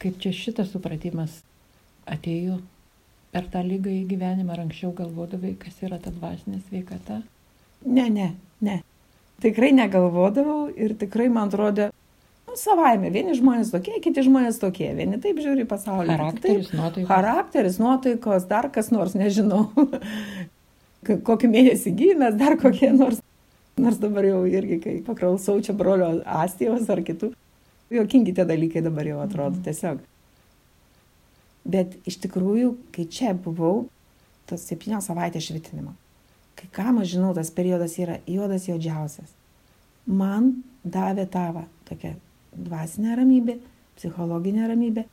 Kaip 0.00 0.16
čia 0.22 0.32
šitas 0.32 0.70
supratimas 0.72 1.42
atėjo 2.08 2.58
per 3.34 3.46
tą 3.52 3.62
lygą 3.64 3.92
į 3.92 4.04
gyvenimą, 4.10 4.54
ar 4.54 4.64
anksčiau 4.64 4.94
galvodavai, 4.96 5.54
kas 5.60 5.76
yra 5.84 6.00
ta 6.02 6.12
dvasinė 6.14 6.62
sveikata? 6.68 7.20
Ne, 7.86 8.06
ne, 8.10 8.32
ne. 8.64 8.80
Tikrai 9.40 9.70
negalvodavau 9.76 10.68
ir 10.72 10.96
tikrai 11.00 11.28
man 11.32 11.48
atrodė, 11.48 11.88
nu, 12.48 12.56
savaime, 12.60 13.12
vieni 13.14 13.36
žmonės 13.38 13.70
tokie, 13.72 13.96
kiti 14.04 14.24
žmonės 14.26 14.60
tokie, 14.60 14.90
vieni 14.96 15.20
taip 15.22 15.40
žiūri 15.40 15.64
pasaulį. 15.70 16.10
Charakteris, 16.10 16.68
taip, 16.68 16.78
nuotaikos. 16.80 17.10
Charakteris, 17.12 17.78
nuotaikos, 17.80 18.48
dar 18.50 18.70
kas 18.74 18.90
nors, 18.92 19.16
nežinau. 19.16 19.66
Kokį 21.28 21.48
mėnesį 21.48 21.94
gimęs, 21.96 22.40
dar 22.40 22.58
kokie 22.60 22.90
nors. 22.92 23.22
Nors 23.80 23.96
dabar 24.00 24.26
jau 24.26 24.42
irgi, 24.48 24.76
kai 24.82 24.96
paklausau 25.06 25.60
čia 25.64 25.72
brolio 25.76 26.18
Astijos 26.28 26.90
ar 26.92 27.00
kitų, 27.06 27.30
jokingi 27.90 28.34
tie 28.34 28.46
dalykai 28.46 28.82
dabar 28.84 29.08
jau 29.08 29.20
atrodo 29.24 29.56
mhm. 29.56 29.64
tiesiog. 29.66 30.04
Bet 31.70 31.98
iš 32.08 32.16
tikrųjų, 32.24 32.72
kai 32.94 33.04
čia 33.10 33.34
buvau, 33.36 33.88
tas 34.48 34.64
septynios 34.66 35.06
savaitės 35.10 35.50
švitinimo, 35.50 35.92
kai 36.58 36.70
kam 36.74 37.02
aš 37.02 37.14
žinau, 37.14 37.34
tas 37.36 37.52
periodas 37.54 37.98
yra 38.00 38.18
juodas 38.26 38.66
juodžiausias. 38.68 39.34
Man 40.08 40.62
davė 40.82 41.26
tavą 41.30 41.66
tokią 41.90 42.14
dvasinę 42.56 43.16
ramybę, 43.20 43.58
psichologinę 43.98 44.68
ramybę, 44.68 45.04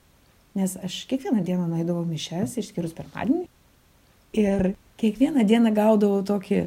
nes 0.55 0.77
aš 0.83 1.03
kiekvieną 1.11 1.43
dieną 1.43 1.67
nueidavau 1.67 2.05
mišes, 2.07 2.55
išskyrus 2.61 2.95
pirmadienį. 2.97 3.45
Ir 4.37 4.71
kiekvieną 5.01 5.43
dieną 5.47 5.73
gaudavau 5.75 6.23
tokį, 6.25 6.63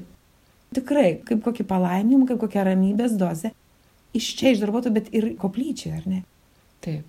tikrai, 0.77 1.17
kaip 1.27 1.43
kokį 1.47 1.67
palaiminimą, 1.67 2.29
kaip 2.29 2.45
kokią 2.45 2.69
ramybės 2.69 3.17
dozę. 3.19 3.55
Iš 4.17 4.33
čia 4.39 4.55
iš 4.55 4.63
darbuotojų, 4.65 4.95
bet 4.97 5.11
ir 5.15 5.29
koplyčiai, 5.39 5.95
ar 6.01 6.07
ne? 6.11 6.23
Taip. 6.83 7.07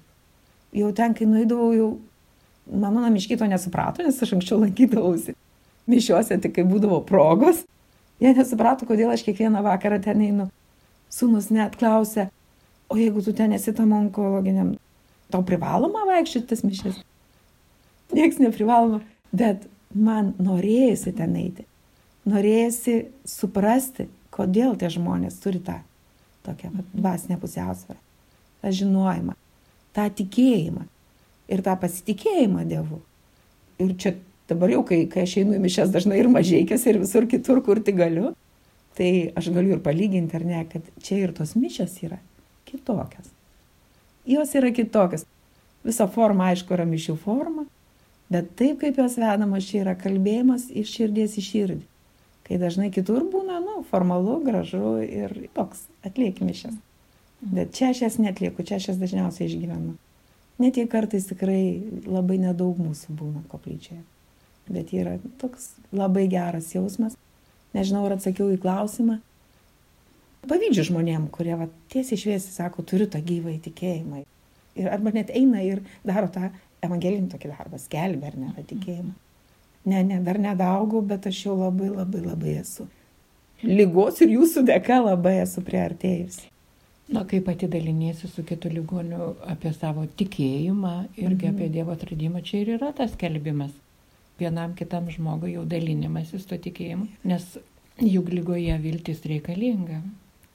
Jau 0.75 0.91
ten, 0.95 1.15
kai 1.17 1.25
nueidavau, 1.27 1.71
jau 1.75 1.87
mano 2.69 3.01
namiškiai 3.01 3.39
to 3.39 3.47
nesuprato, 3.49 4.05
nes 4.05 4.19
aš 4.21 4.35
anksčiau 4.37 4.61
lankydavausi 4.61 5.35
mišiuose, 5.89 6.37
tik 6.43 6.55
kai 6.55 6.65
būdavo 6.67 7.01
progos. 7.07 7.65
Jie 8.21 8.35
nesuprato, 8.37 8.85
kodėl 8.85 9.11
aš 9.15 9.25
kiekvieną 9.25 9.63
vakarą 9.65 9.97
ten 10.03 10.21
einu. 10.21 10.47
Sūnus 11.11 11.49
net 11.51 11.75
klausė, 11.79 12.29
o 12.87 12.95
jeigu 12.99 13.23
tu 13.25 13.33
ten 13.35 13.51
esi 13.57 13.73
tam 13.75 13.95
onkologiniam, 13.97 14.75
tau 15.33 15.43
privaloma 15.47 16.05
vaikščioti 16.07 16.51
tas 16.53 16.63
mišes? 16.63 17.01
Niekas 18.13 18.39
neprivaloma, 18.43 19.01
bet 19.33 19.65
man 19.91 20.35
norėjusi 20.39 21.15
ten 21.17 21.35
eiti. 21.39 21.65
Norėjusi 22.29 22.97
suprasti, 23.27 24.07
kodėl 24.31 24.77
tie 24.79 24.91
žmonės 24.93 25.41
turi 25.41 25.59
tą 25.65 25.81
tokią 26.45 26.71
va, 26.73 26.85
dvasinę 26.93 27.37
pusiausvyrą, 27.41 27.99
tą 28.61 28.73
žinojimą, 28.79 29.35
tą 29.95 30.07
tikėjimą 30.19 30.85
ir 31.51 31.63
tą 31.65 31.75
pasitikėjimą 31.81 32.65
Dievu. 32.69 33.01
Ir 33.81 33.95
čia 33.99 34.15
dabar 34.49 34.73
jau, 34.73 34.83
kai, 34.87 35.03
kai 35.11 35.25
aš 35.25 35.37
einu 35.41 35.57
į 35.57 35.61
mišes 35.63 35.91
dažnai 35.93 36.21
ir 36.21 36.29
mažieikės, 36.31 36.85
ir 36.89 37.01
visur 37.01 37.27
kitur, 37.29 37.61
kur 37.65 37.81
tik 37.83 37.97
galiu, 37.99 38.33
tai 38.97 39.31
aš 39.37 39.51
galiu 39.55 39.75
ir 39.77 39.83
palyginti, 39.83 40.37
ar 40.37 40.47
ne, 40.47 40.63
kad 40.71 40.87
čia 41.03 41.21
ir 41.25 41.35
tos 41.37 41.55
mišes 41.59 41.99
yra 42.05 42.19
kitokios. 42.69 43.31
Jos 44.27 44.55
yra 44.55 44.71
kitokios. 44.75 45.25
Visa 45.83 46.05
forma, 46.11 46.51
aišku, 46.51 46.75
yra 46.75 46.85
mišių 46.85 47.15
forma, 47.23 47.65
bet 48.31 48.51
taip 48.59 48.83
kaip 48.83 48.99
jos 49.01 49.17
vedamos, 49.17 49.65
čia 49.65 49.81
yra 49.81 49.95
kalbėjimas 49.97 50.67
iš 50.69 50.91
širdies 50.97 51.39
į 51.41 51.45
širdį. 51.47 51.85
Kai 52.47 52.57
dažnai 52.61 52.89
kitur 52.93 53.23
būna, 53.31 53.59
nu, 53.63 53.81
formalu, 53.89 54.39
gražu 54.45 54.97
ir 55.05 55.33
toks 55.55 55.85
atlieki 56.07 56.47
mišes. 56.47 56.77
Bet 57.41 57.73
čia 57.77 57.91
aš 57.91 58.03
jas 58.05 58.17
netlieku, 58.21 58.65
čia 58.65 58.77
aš 58.77 58.91
jas 58.91 59.01
dažniausiai 59.01 59.47
išgyvenu. 59.49 59.95
Net 60.61 60.77
jei 60.77 60.89
kartais 60.89 61.25
tikrai 61.29 61.81
labai 62.05 62.37
nedaug 62.41 62.77
mūsų 62.77 63.15
būna 63.17 63.41
koplyčioje. 63.49 64.03
Bet 64.71 64.93
yra 64.93 65.15
toks 65.41 65.71
labai 65.95 66.27
geras 66.29 66.69
jausmas. 66.75 67.17
Nežinau, 67.73 68.03
ar 68.05 68.17
atsakiau 68.17 68.51
į 68.53 68.59
klausimą. 68.61 69.17
Pavydžiu 70.49 70.85
žmonėm, 70.89 71.29
kurie 71.33 71.55
va, 71.57 71.67
tiesiai 71.93 72.19
šviesiai 72.19 72.53
sako, 72.53 72.85
turiu 72.85 73.07
tą 73.09 73.21
gyvą 73.25 73.55
įtikėjimą. 73.55 74.23
Ir 74.81 74.89
arba 74.91 75.13
net 75.15 75.31
eina 75.33 75.61
ir 75.65 75.81
daro 76.07 76.29
tą 76.33 76.49
evangelinį 76.85 77.29
tokį 77.31 77.51
darbą, 77.53 77.79
skelbia 77.81 78.31
ar 78.31 78.37
ne 78.41 78.53
tą 78.57 78.65
tikėjimą. 78.73 79.13
Ne, 79.85 80.03
ne, 80.05 80.19
dar 80.21 80.37
nedaugau, 80.37 81.01
bet 81.01 81.25
aš 81.25 81.45
jau 81.45 81.55
labai 81.57 81.89
labai 81.89 82.21
labai 82.21 82.55
esu. 82.61 82.85
Lygos 83.63 84.21
ir 84.21 84.29
jūsų 84.35 84.63
dėka 84.67 84.99
labai 85.05 85.39
esu 85.41 85.61
priartėjusi. 85.65 86.47
Na, 87.11 87.25
kai 87.27 87.41
pati 87.43 87.67
daliniesi 87.67 88.29
su 88.31 88.43
kitu 88.47 88.69
ligoniu 88.71 89.33
apie 89.51 89.73
savo 89.73 90.05
tikėjimą 90.05 90.93
irgi 91.17 91.47
Mhm. 91.47 91.55
apie 91.55 91.69
Dievo 91.69 91.91
atradimą, 91.91 92.41
čia 92.43 92.61
ir 92.61 92.77
yra 92.77 92.93
tas 92.95 93.11
kelbimas. 93.15 93.71
Vienam 94.39 94.73
kitam 94.75 95.09
žmogui 95.09 95.53
jau 95.53 95.65
dalinimasis 95.65 96.45
to 96.47 96.55
tikėjimu, 96.57 97.07
nes 97.25 97.57
juk 97.99 98.29
lygoje 98.29 98.77
viltis 98.81 99.21
reikalinga. 99.25 100.01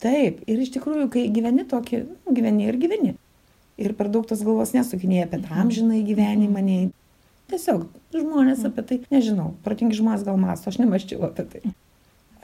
Taip, 0.01 0.41
ir 0.47 0.59
iš 0.59 0.71
tikrųjų, 0.75 1.11
kai 1.11 1.29
gyveni 1.29 1.65
tokį, 1.69 2.01
nu, 2.27 2.35
gyveni 2.35 2.67
ir 2.69 2.77
gyveni. 2.77 3.15
Ir 3.79 3.93
per 3.93 4.09
daug 4.09 4.27
tos 4.27 4.43
galvos 4.43 4.73
nesukinėjai 4.73 5.25
apie 5.29 5.39
tą 5.43 5.55
amžinai 5.63 6.03
gyvenimą, 6.05 6.63
nei 6.65 6.91
tiesiog 7.51 7.87
žmonės 8.15 8.65
apie 8.69 8.85
tai, 8.87 8.99
nežinau, 9.13 9.53
protingi 9.65 9.99
žmonės 9.99 10.25
gal 10.27 10.39
masto, 10.41 10.71
aš 10.71 10.81
nemaščiau 10.83 11.27
apie 11.29 11.47
tai. 11.53 11.63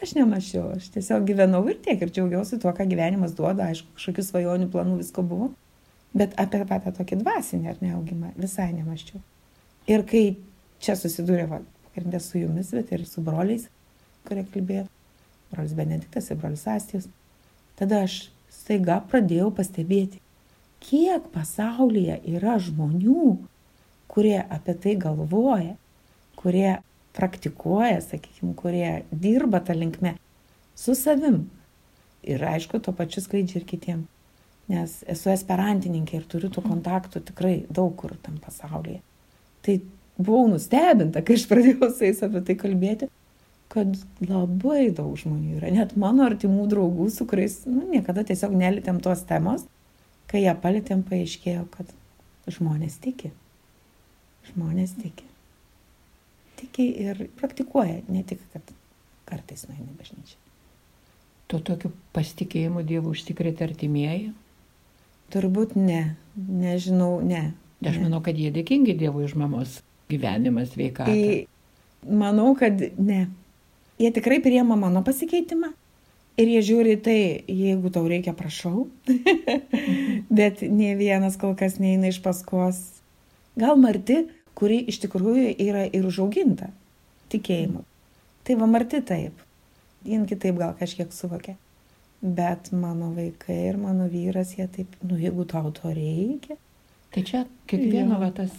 Aš 0.03 0.17
nemaščiau, 0.19 0.73
aš 0.79 0.89
tiesiog 0.97 1.27
gyvenau 1.29 1.63
ir 1.71 1.77
tiek 1.83 2.01
ir 2.03 2.11
džiaugiausi 2.11 2.59
tuo, 2.63 2.73
ką 2.75 2.87
gyvenimas 2.91 3.37
duoda, 3.39 3.69
aišku, 3.71 3.93
kažkokių 3.99 4.25
svajonių 4.27 4.71
planų 4.73 4.97
visko 4.99 5.23
buvo, 5.27 5.53
bet 6.17 6.35
apie 6.43 6.65
patą 6.69 6.91
tokį 6.97 7.21
dvasinį 7.21 7.71
ar 7.71 7.79
neaugimą 7.85 8.33
visai 8.35 8.73
nemaščiau. 8.75 9.23
Ir 9.91 10.03
kai 10.09 10.25
čia 10.83 10.97
susidūrė, 10.99 11.47
va, 11.51 11.61
pagrindė 11.87 12.19
su 12.23 12.41
jumis, 12.41 12.73
bet 12.75 12.91
ir 12.95 13.07
su 13.07 13.23
broliais, 13.23 13.69
kurie 14.27 14.43
kalbėjo, 14.51 14.89
brolis 15.53 15.77
Benediktas 15.79 16.31
ir 16.31 16.41
brolis 16.43 16.67
Astijus, 16.71 17.07
tada 17.79 18.03
aš 18.09 18.25
staiga 18.51 18.99
pradėjau 19.11 19.51
pastebėti, 19.55 20.19
kiek 20.83 21.31
pasaulyje 21.35 22.19
yra 22.35 22.59
žmonių, 22.63 23.37
kurie 24.13 24.39
apie 24.43 24.75
tai 24.77 24.97
galvoja, 25.01 25.77
kurie 26.37 26.77
praktikuoja, 27.17 28.01
sakykime, 28.05 28.55
kurie 28.57 28.91
dirba 29.13 29.61
tą 29.61 29.77
linkmę 29.77 30.17
su 30.77 30.95
savim. 30.99 31.47
Ir 32.23 32.45
aišku, 32.47 32.79
to 32.79 32.95
pačiu 32.95 33.23
skleidžia 33.25 33.61
ir 33.61 33.67
kitiem. 33.69 34.05
Nes 34.71 35.01
esu 35.11 35.33
esperantininkė 35.33 36.21
ir 36.21 36.29
turiu 36.31 36.53
tų 36.53 36.63
kontaktų 36.69 37.25
tikrai 37.33 37.57
daug 37.69 37.97
kur 37.99 38.15
tam 38.23 38.39
pasaulyje. 38.43 39.01
Tai 39.63 39.81
buvau 40.19 40.47
nustebinta, 40.53 41.25
kai 41.25 41.37
aš 41.39 41.49
pradėjau 41.51 41.91
su 41.91 42.07
jais 42.07 42.23
apie 42.25 42.45
tai 42.47 42.57
kalbėti, 42.61 43.11
kad 43.73 43.97
labai 44.23 44.91
daug 44.95 45.17
žmonių 45.19 45.59
yra. 45.59 45.73
Net 45.75 45.97
mano 45.99 46.27
artimų 46.29 46.69
draugų, 46.71 47.09
su 47.11 47.27
kuriais 47.29 47.63
nu, 47.67 47.83
niekada 47.91 48.25
tiesiog 48.29 48.55
nelitėm 48.55 49.01
tos 49.03 49.25
temos, 49.29 49.67
kai 50.31 50.45
ją 50.45 50.55
palėtėm, 50.63 51.03
paaiškėjo, 51.09 51.67
kad 51.75 51.91
žmonės 52.53 53.01
tiki. 53.03 53.33
Žmonės 54.51 54.97
tiki. 54.99 55.27
Tiki 56.59 56.87
ir 57.05 57.27
praktikuoja, 57.39 58.01
ne 58.13 58.23
tik, 58.27 58.43
kad 58.55 58.73
kartais 59.29 59.67
nueina 59.69 59.89
į 59.89 59.99
bažnyčią. 59.99 60.39
Tuo 61.51 61.61
tokiu 61.61 61.91
pasitikėjimu 62.17 62.85
Dievu 62.87 63.13
užsikrėtė 63.13 63.67
artimieji. 63.69 64.33
Turbūt 65.33 65.75
ne, 65.77 66.15
nežinau, 66.37 67.19
ne. 67.25 67.51
Aš 67.83 67.99
ne. 67.99 68.07
manau, 68.07 68.23
kad 68.25 68.39
jie 68.39 68.53
dėkingi 68.55 68.95
Dievui 68.99 69.27
už 69.27 69.35
mamos 69.41 69.81
gyvenimą, 70.13 70.67
sveikatą. 70.71 71.13
Tai 71.13 72.13
manau, 72.23 72.53
kad 72.59 72.81
ne. 72.99 73.27
Jie 74.01 74.11
tikrai 74.15 74.41
priema 74.45 74.77
mano 74.79 75.03
pasikeitimą 75.07 75.73
ir 76.41 76.49
jie 76.55 76.63
žiūri 76.69 76.97
tai, 77.05 77.19
jeigu 77.47 77.93
tau 77.93 78.07
reikia, 78.09 78.35
prašau. 78.37 78.87
Bet 80.39 80.63
ne 80.65 80.95
vienas 80.99 81.37
kol 81.41 81.57
kas 81.59 81.79
neina 81.83 82.11
iš 82.13 82.23
paskos. 82.25 82.81
Gal 83.59 83.77
Marti, 83.77 84.23
kuri 84.57 84.79
iš 84.89 85.01
tikrųjų 85.05 85.53
yra 85.61 85.85
ir 85.89 86.07
užauginta 86.09 86.71
tikėjimu. 87.33 87.85
Tai 88.45 88.57
va 88.61 88.69
Marti 88.71 89.01
taip. 89.05 89.37
Jin 90.05 90.25
kitaip 90.27 90.57
gal 90.59 90.73
kažkiek 90.79 91.13
suvokia. 91.15 91.55
Bet 92.23 92.71
mano 92.73 93.11
vaikai 93.17 93.59
ir 93.69 93.79
mano 93.79 94.09
vyras, 94.11 94.55
jie 94.57 94.67
taip, 94.71 94.95
nu 95.03 95.19
jeigu 95.19 95.45
tau 95.51 95.71
to 95.75 95.91
reikia. 95.95 96.57
Tai 97.13 97.23
čia 97.29 97.45
kiekvieno 97.71 98.19
va, 98.23 98.31
tas 98.35 98.55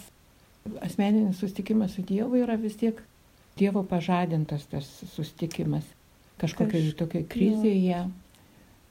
asmeninis 0.84 1.40
susitikimas 1.40 1.96
su 1.96 2.04
Dievu 2.06 2.38
yra 2.40 2.56
vis 2.60 2.76
tiek 2.80 3.00
Dievo 3.58 3.84
pažadintas 3.86 4.64
tas 4.70 4.86
susitikimas. 5.14 5.84
Kažkokiai 6.42 6.88
Kaž- 6.88 6.96
tokiai 6.98 7.26
krizėje, 7.30 8.00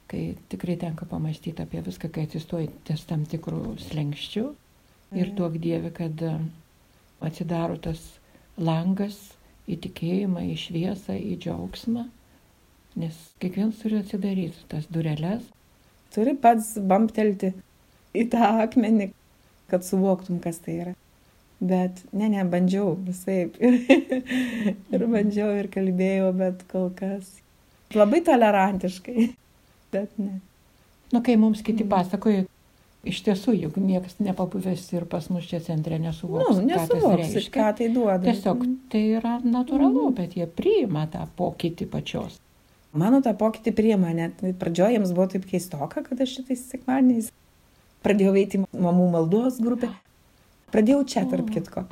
kai 0.08 0.22
tikrai 0.48 0.76
tenka 0.80 1.04
pamastyti 1.06 1.60
apie 1.62 1.82
viską, 1.84 2.08
kai 2.10 2.24
atsistoji 2.24 2.70
ties 2.88 3.04
tam 3.04 3.26
tikrų 3.28 3.76
slengščių 3.84 4.44
ir 5.18 5.32
duok 5.38 5.58
Dievį, 5.62 5.90
kad 5.96 6.22
e, 6.24 6.34
atsidaro 7.24 7.78
tas 7.82 8.02
langas 8.58 9.18
į 9.70 9.78
tikėjimą, 9.86 10.44
į 10.52 10.56
šviesą, 10.60 11.16
į 11.16 11.38
džiaugsmą. 11.44 12.08
Nes 13.00 13.16
kiekvienas 13.42 13.80
turi 13.82 13.98
atsidaryti 14.02 14.66
tas 14.70 14.86
dureles. 14.92 15.46
Turi 16.14 16.36
pats 16.38 16.74
bamptelti 16.78 17.50
į 18.14 18.28
tą 18.30 18.50
akmenį, 18.62 19.08
kad 19.72 19.86
suvoktum, 19.86 20.38
kas 20.42 20.60
tai 20.62 20.76
yra. 20.84 20.94
Bet 21.64 22.02
ne, 22.12 22.28
ne, 22.30 22.44
bandžiau 22.50 22.94
visai. 23.06 23.48
Ir, 23.64 24.74
ir 24.94 25.04
bandžiau 25.10 25.54
ir 25.58 25.68
kalbėjau, 25.72 26.30
bet 26.36 26.62
kol 26.70 26.90
kas 26.98 27.30
labai 27.94 28.20
tolerantiškai. 28.26 29.30
Bet 29.94 30.16
ne. 30.18 30.40
Na, 31.14 31.20
kai 31.22 31.36
mums 31.38 31.60
kiti 31.62 31.84
pasakoja, 31.86 32.42
iš 33.08 33.20
tiesų, 33.26 33.54
juk 33.66 33.76
niekas 33.80 34.16
nepabuvęs 34.22 34.84
ir 34.96 35.04
pas 35.10 35.26
mus 35.32 35.46
čia 35.50 35.60
centre 35.64 35.98
nesuvoks, 35.98 36.56
Nu, 36.58 37.12
reiškia. 37.16 37.50
ką 37.54 37.68
tai 37.78 37.88
duoda. 37.92 38.20
Tiesiog 38.24 38.64
tai 38.92 39.02
yra 39.18 39.38
natūralu, 39.44 40.08
bet 40.16 40.36
jie 40.38 40.46
priima 40.46 41.06
tą 41.12 41.26
pokytį 41.38 41.88
pačios. 41.92 42.40
Mano 42.94 43.20
tą 43.22 43.32
pokytį 43.34 43.72
priima, 43.74 44.12
net 44.14 44.38
pradžioje 44.60 44.94
jiems 44.98 45.12
buvo 45.16 45.26
taip 45.32 45.46
keistoka, 45.50 46.04
kad 46.06 46.20
aš 46.20 46.36
šitais 46.38 46.62
sekmadieniais 46.70 47.32
pradėjau 48.04 48.34
veikti 48.36 48.62
mamų 48.72 49.10
maldos 49.16 49.58
grupę. 49.64 49.88
Pradėjau 50.74 51.02
čia, 51.06 51.24
tarp 51.30 51.50
kitko. 51.54 51.86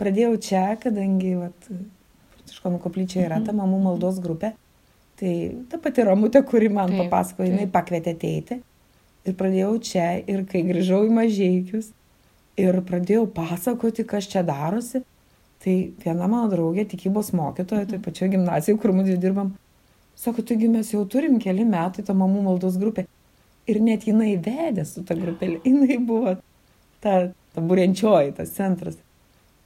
Pradėjau 0.00 0.36
čia, 0.40 0.64
kadangi, 0.80 1.34
vat, 1.40 1.68
Pranciškonų 2.40 2.78
koplyčia 2.82 3.26
yra 3.26 3.38
ta 3.44 3.52
mamų 3.52 3.82
maldos 3.84 4.18
grupė. 4.24 4.54
Tai 5.20 5.32
ta 5.68 5.76
pati 5.78 6.02
Ramutė, 6.08 6.40
kuri 6.48 6.70
man 6.72 6.88
Taip, 6.94 7.02
papasakojo, 7.04 7.50
jinai 7.50 7.66
taip. 7.66 7.72
pakvietė 7.74 8.14
ateiti. 8.16 8.56
Ir 9.28 9.36
pradėjau 9.36 9.74
čia, 9.84 10.06
ir 10.32 10.44
kai 10.48 10.62
grįžau 10.64 11.02
į 11.04 11.12
mažiekius, 11.12 11.90
ir 12.60 12.80
pradėjau 12.88 13.26
pasakoti, 13.34 14.06
kas 14.08 14.28
čia 14.30 14.42
darosi, 14.46 15.02
tai 15.60 15.74
viena 16.00 16.28
mano 16.28 16.48
draugė, 16.52 16.86
tikybos 16.88 17.34
mokytoja, 17.36 17.88
tai 17.90 18.00
pačioje 18.00 18.34
gimnazijoje, 18.36 18.80
kur 18.80 18.94
mūsų 18.96 19.18
dirbam, 19.20 19.52
sako, 20.16 20.44
taigi 20.46 20.70
mes 20.72 20.92
jau 20.94 21.04
turim 21.08 21.36
keli 21.42 21.66
metai 21.68 22.04
tą 22.06 22.16
mamų 22.16 22.46
maldos 22.48 22.80
grupę. 22.80 23.06
Ir 23.68 23.78
net 23.84 24.06
jinai 24.08 24.32
vedė 24.40 24.86
su 24.88 25.04
ta 25.06 25.14
grupelė, 25.18 25.60
jinai 25.68 26.00
buvo 26.00 26.38
ta, 27.04 27.20
ta 27.54 27.64
būrenčioji, 27.64 28.34
tas 28.40 28.56
centras. 28.56 28.98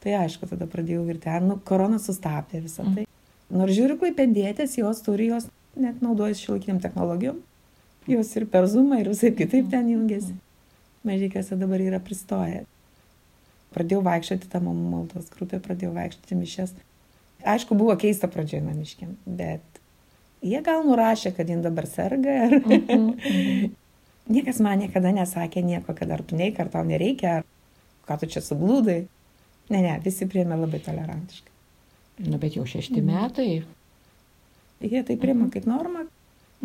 Tai 0.04 0.18
aišku, 0.20 0.50
tada 0.50 0.66
pradėjau 0.68 1.06
ir 1.08 1.22
ten, 1.22 1.46
nu, 1.48 1.60
korona 1.64 2.00
sustabdė 2.02 2.60
visą 2.66 2.84
tai. 2.92 3.06
Nors 3.54 3.72
žiūriu, 3.76 3.96
kaip 4.00 4.18
pėdėtės, 4.18 4.74
jos 4.80 5.00
turi, 5.04 5.30
jos 5.30 5.46
net 5.80 6.02
naudojasi 6.04 6.48
šiuolaikiniam 6.48 6.80
technologijom. 6.82 7.38
Jos 8.08 8.34
ir 8.36 8.44
per 8.52 8.66
Zoomą, 8.68 8.98
ir 9.00 9.08
visai 9.08 9.32
kitaip 9.36 9.70
ten 9.72 9.88
jungiasi. 9.88 10.34
Mažykiuose 11.04 11.56
dabar 11.60 11.80
yra 11.84 12.00
pristoję. 12.00 12.64
Pradėjau 13.74 14.02
vaikščioti 14.06 14.50
tą 14.52 14.60
mamų 14.64 14.90
maldos 14.90 15.30
grupę, 15.32 15.60
pradėjau 15.64 15.94
vaikščioti 15.96 16.36
mišes. 16.38 16.74
Aišku, 17.54 17.76
buvo 17.76 17.96
keista 18.00 18.28
pradžioje 18.30 18.62
namiškiam, 18.64 19.16
bet 19.26 19.80
jie 20.44 20.60
gal 20.64 20.84
nurašė, 20.86 21.34
kad 21.36 21.50
jin 21.50 21.64
dabar 21.64 21.88
serga. 21.90 22.36
Ar... 22.46 22.58
Niekas 24.34 24.60
man 24.64 24.80
niekada 24.80 25.10
nesakė 25.12 25.60
nieko, 25.60 25.92
kad 25.96 26.12
ar 26.14 26.22
tu 26.24 26.36
neik, 26.38 26.56
ar 26.60 26.70
tau 26.72 26.84
nereikia, 26.88 27.40
ar 27.40 28.08
ką 28.08 28.16
tu 28.22 28.30
čia 28.32 28.40
sublūdai. 28.44 29.02
Ne, 29.72 29.80
ne, 29.80 29.98
visi 30.04 30.28
priėmė 30.28 30.56
labai 30.60 30.80
tolerantiškai. 30.84 31.52
Nu, 32.24 32.38
bet 32.40 32.56
jau 32.56 32.64
šešti 32.68 33.02
metai. 33.04 33.64
Jie 34.84 35.02
tai 35.04 35.16
priima 35.20 35.50
kaip 35.52 35.66
normą, 35.68 36.06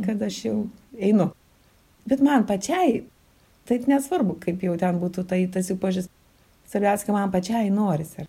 kad 0.05 0.21
aš 0.25 0.43
jau 0.45 0.57
einu. 0.97 1.29
Bet 2.09 2.23
man 2.25 2.45
pačiai, 2.49 3.03
tai 3.69 3.79
nesvarbu, 3.87 4.39
kaip 4.41 4.63
jau 4.65 4.75
ten 4.79 4.99
būtų 5.01 5.25
tai 5.29 5.43
tas 5.51 5.69
jų 5.69 5.77
požiūris. 5.81 6.09
Svarbiausia, 6.69 7.07
kad 7.07 7.15
man 7.15 7.31
pačiai 7.33 7.71
norisi. 7.73 8.27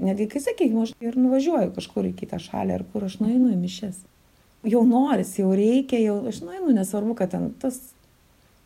Netgi, 0.00 0.26
kai 0.32 0.40
sakykime, 0.42 0.86
aš 0.86 0.94
ir 1.04 1.16
nuvažiuoju 1.20 1.70
kažkur 1.76 2.08
į 2.08 2.14
kitą 2.18 2.40
šalį, 2.42 2.78
ar 2.78 2.84
kur 2.92 3.04
aš 3.06 3.18
nueinu 3.20 3.52
į 3.52 3.58
mišes. 3.60 4.00
Jau 4.66 4.80
norisi, 4.88 5.42
jau 5.42 5.52
reikia, 5.54 6.00
jau 6.00 6.16
aš 6.30 6.40
nueinu, 6.42 6.72
nesvarbu, 6.74 7.14
kad 7.18 7.34
ten 7.34 7.50
tas, 7.60 7.78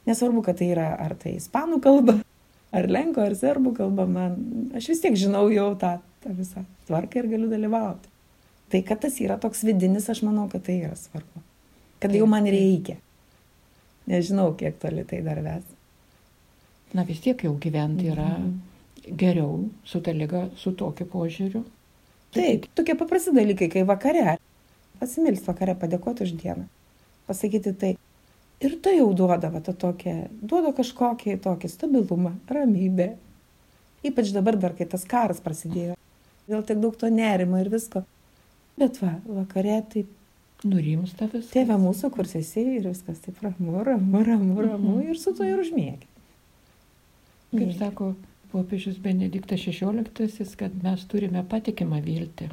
nesvarbu, 0.08 0.44
kad 0.46 0.60
tai 0.60 0.70
yra 0.72 0.92
ar 0.94 1.16
tai 1.18 1.34
ispanų 1.36 1.80
kalba, 1.84 2.16
ar 2.78 2.88
lenko, 2.88 3.26
ar 3.26 3.34
serbų 3.36 3.74
kalba, 3.80 4.06
man, 4.08 4.38
aš 4.78 4.88
vis 4.94 5.02
tiek 5.04 5.18
žinau 5.18 5.48
jau 5.52 5.72
tą, 5.80 5.98
tą 6.24 6.32
visą 6.38 6.64
tvarką 6.88 7.20
ir 7.20 7.30
galiu 7.34 7.50
dalyvauti. 7.50 8.14
Tai, 8.72 8.82
kad 8.84 9.02
tas 9.04 9.18
yra 9.24 9.38
toks 9.40 9.64
vidinis, 9.64 10.08
aš 10.12 10.22
manau, 10.26 10.46
kad 10.52 10.64
tai 10.66 10.80
yra 10.86 10.96
svarbu. 10.96 11.47
Kad 11.98 12.14
jau 12.14 12.26
man 12.30 12.46
reikia. 12.46 12.98
Nežinau, 14.08 14.52
kiek 14.56 14.78
toli 14.80 15.04
tai 15.04 15.20
dar 15.26 15.42
ves. 15.44 15.66
Na 16.96 17.04
vis 17.04 17.20
tiek 17.20 17.42
jau 17.44 17.52
gyventi 17.60 18.08
yra 18.08 18.30
geriau 19.08 19.68
su 19.84 20.00
ta 20.00 20.14
lyga, 20.16 20.46
su 20.56 20.72
tokiu 20.72 21.08
požiūriu. 21.10 21.64
Taip, 22.32 22.66
tokie 22.76 22.96
paprasti 22.96 23.32
dalykai, 23.36 23.68
kai 23.72 23.84
vakare, 23.88 24.36
pasimilst 25.00 25.48
vakare, 25.48 25.74
padėkoti 25.80 26.26
už 26.26 26.34
dieną, 26.40 26.66
pasakyti 27.28 27.72
tai. 27.80 27.94
Ir 28.64 28.74
tai 28.82 28.96
jau 28.98 29.12
duoda, 29.14 29.52
va, 29.52 29.62
tą 29.62 29.72
tokią, 29.78 30.14
duoda 30.42 30.72
kažkokį 30.74 31.38
tokį 31.44 31.70
stabilumą, 31.70 32.34
ramybę. 32.50 33.12
Ypač 34.08 34.32
dabar 34.34 34.58
dar, 34.58 34.74
kai 34.74 34.86
tas 34.90 35.04
karas 35.08 35.40
prasidėjo. 35.42 35.94
Vėl 36.50 36.64
tiek 36.66 36.80
daug 36.82 36.96
to 36.98 37.10
nerimo 37.12 37.60
ir 37.62 37.70
visko. 37.70 38.02
Bet 38.78 38.98
va, 39.02 39.14
vakare 39.26 39.78
taip, 39.92 40.10
Nurimsta 40.66 41.28
viskas. 41.30 41.52
tėvė 41.54 41.76
mūsų, 41.78 42.10
kur 42.14 42.26
esi 42.26 42.64
ir 42.78 42.88
viskas 42.88 43.20
taip 43.22 43.38
ramu, 43.44 43.76
ramu, 43.86 44.22
ramu, 44.26 44.56
ramu 44.64 44.96
ir 45.04 45.18
su 45.18 45.30
to 45.38 45.46
ir 45.46 45.60
užmėgi. 45.62 46.08
Kaip 47.52 47.70
sako 47.78 48.08
popiežius 48.52 48.98
Benediktas 48.98 49.62
XVI, 49.62 50.48
kad 50.58 50.74
mes 50.82 51.04
turime 51.08 51.44
patikimą 51.46 52.00
viltį. 52.04 52.50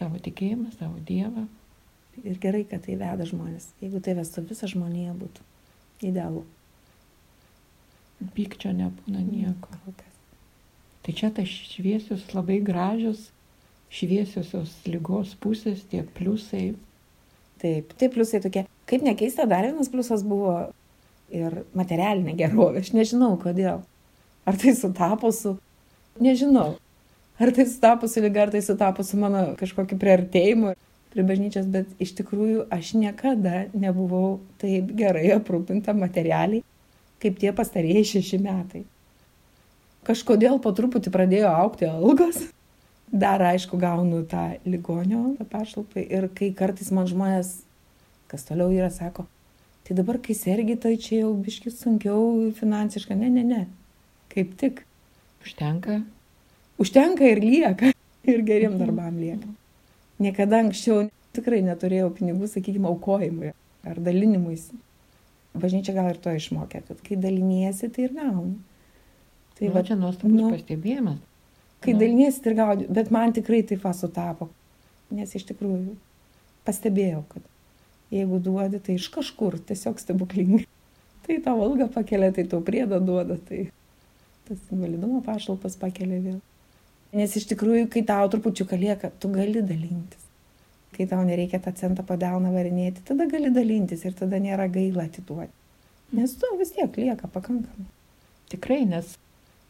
Savo 0.00 0.18
tikėjimą, 0.24 0.72
savo 0.80 0.98
Dievą. 1.06 1.46
Ir 2.24 2.40
gerai, 2.42 2.64
kad 2.68 2.82
tai 2.84 2.96
veda 3.00 3.24
žmonės. 3.28 3.70
Jeigu 3.80 4.00
tai 4.04 4.16
vestų 4.18 4.44
visą 4.50 4.68
žmoniją 4.68 5.14
būtų 5.20 5.46
idealu. 6.10 6.42
Pykčio 8.34 8.72
nebūna 8.76 9.22
nieko. 9.24 9.70
Kol 9.84 9.94
kas. 9.96 10.16
Tai 11.06 11.14
čia 11.16 11.30
tas 11.32 11.48
šviesios, 11.48 12.26
labai 12.34 12.58
gražios, 12.64 13.30
šviesiosios 13.90 14.72
lygos 14.86 15.34
pusės, 15.42 15.82
tie 15.90 16.04
pliusai. 16.16 16.74
Taip, 17.60 17.94
tai 17.98 18.08
pliusai 18.12 18.40
tokie. 18.44 18.64
Kaip 18.88 19.02
nekeista, 19.04 19.46
dar 19.50 19.66
vienas 19.66 19.90
pliusas 19.92 20.22
buvo 20.26 20.54
ir 21.30 21.62
materialinė 21.76 22.36
gerovė. 22.38 22.82
Aš 22.82 22.92
nežinau, 22.96 23.34
kodėl. 23.42 23.82
Ar 24.48 24.58
tai 24.58 24.74
sutapo 24.78 25.32
su... 25.34 25.56
Nežinau. 26.20 26.74
Ar 27.40 27.52
tai 27.56 27.66
sutapo 27.68 28.08
su 28.10 28.22
lyga, 28.22 28.46
ar 28.46 28.54
tai 28.54 28.62
sutapo 28.64 29.04
su 29.06 29.18
mano 29.20 29.50
kažkokiu 29.60 29.98
priartėjimu 30.00 30.74
prie 31.10 31.24
bažnyčios, 31.26 31.66
bet 31.70 31.90
iš 32.02 32.12
tikrųjų 32.20 32.66
aš 32.70 32.92
niekada 33.00 33.66
nebuvau 33.74 34.38
taip 34.62 34.92
gerai 34.98 35.32
aprūpinta 35.34 35.94
materialiai, 35.96 36.62
kaip 37.22 37.40
tie 37.40 37.52
pastarieji 37.56 38.10
šeši 38.14 38.40
metai. 38.44 38.84
Kažkodėl 40.06 40.60
po 40.62 40.72
truputį 40.76 41.12
pradėjo 41.12 41.50
aukti 41.50 41.88
algos. 41.90 42.44
Dar 43.10 43.42
aišku, 43.42 43.78
gaunu 43.80 44.22
tą 44.30 44.44
ligonio 44.64 45.34
pašalpą 45.50 46.04
ir 46.04 46.28
kai 46.34 46.52
kartais 46.54 46.92
man 46.94 47.08
žmonės, 47.10 47.56
kas 48.30 48.46
toliau 48.46 48.70
yra, 48.70 48.90
sako, 48.94 49.24
tai 49.86 49.96
dabar 49.98 50.20
kai 50.22 50.36
sergi, 50.38 50.76
tai 50.78 50.94
čia 50.94 51.24
jau 51.24 51.32
biškis 51.34 51.80
sunkiau 51.82 52.52
finansiškai. 52.54 53.16
Ne, 53.18 53.30
ne, 53.34 53.42
ne. 53.42 53.64
Kaip 54.30 54.54
tik. 54.60 54.84
Užtenka. 55.42 56.02
Užtenka 56.78 57.26
ir 57.26 57.42
lieka. 57.42 57.90
Ir 58.30 58.42
geriem 58.44 58.76
darbam 58.76 59.16
lieka. 59.16 59.48
Niekada 60.20 60.58
anksčiau 60.60 61.06
tikrai 61.32 61.62
neturėjau 61.64 62.10
pinigų, 62.12 62.50
sakykime, 62.52 62.84
aukojimui 62.90 63.54
ar 63.88 64.00
dalinimuisi. 64.04 64.76
Bažnyčia 65.56 65.94
gal 65.96 66.10
ir 66.12 66.20
to 66.22 66.34
išmokė, 66.36 66.82
kad 66.86 67.00
kai 67.06 67.16
daliniesi, 67.18 67.88
tai 67.90 68.04
ir 68.06 68.14
gauni. 68.14 68.58
Tai 69.56 69.66
nu, 69.66 69.72
va 69.74 69.82
čia 69.88 69.96
nuostabus 69.98 70.36
nu, 70.36 70.50
pastebėjimas. 70.52 71.18
Kai 71.80 71.94
nu. 71.94 72.00
daliniesi, 72.02 72.42
tai 72.44 72.52
ir 72.52 72.58
gauni, 72.58 72.86
bet 72.92 73.10
man 73.14 73.32
tikrai 73.32 73.62
taip 73.66 73.86
sutapo. 73.96 74.50
Nes 75.10 75.32
iš 75.34 75.46
tikrųjų 75.48 75.96
pastebėjau, 76.66 77.22
kad 77.32 77.46
jeigu 78.14 78.40
duodi, 78.44 78.80
tai 78.84 78.98
iš 78.98 79.08
kažkur 79.14 79.58
tiesiog 79.70 80.02
stebuklingai. 80.02 80.66
Tai 81.20 81.36
tau 81.44 81.60
algą 81.62 81.86
pakelia, 81.92 82.30
tai 82.32 82.46
tau 82.48 82.62
priedą 82.64 82.96
duoda, 83.04 83.36
tai 83.46 83.66
tas 84.48 84.58
invalidumo 84.72 85.20
pašalpas 85.22 85.76
pakelia 85.78 86.16
vėl. 86.24 86.38
Nes 87.14 87.34
iš 87.36 87.44
tikrųjų, 87.52 87.84
kai 87.92 88.02
tau 88.08 88.24
trupučiuką 88.32 88.78
lieka, 88.80 89.10
tu 89.20 89.28
gali 89.30 89.60
dalintis. 89.62 90.24
Kai 90.96 91.06
tau 91.10 91.20
nereikia 91.28 91.60
tą 91.62 91.74
centą 91.76 92.02
padelną 92.08 92.50
varinėti, 92.56 93.04
tada 93.06 93.28
gali 93.30 93.52
dalintis 93.54 94.02
ir 94.08 94.16
tada 94.18 94.40
nėra 94.42 94.66
gaila 94.72 95.04
atiduoti. 95.06 95.52
Nes 96.16 96.34
tu 96.40 96.50
vis 96.58 96.72
tiek 96.74 96.98
lieka 96.98 97.30
pakankamai. 97.30 97.86
Tikrai, 98.50 98.80
nes 98.90 99.12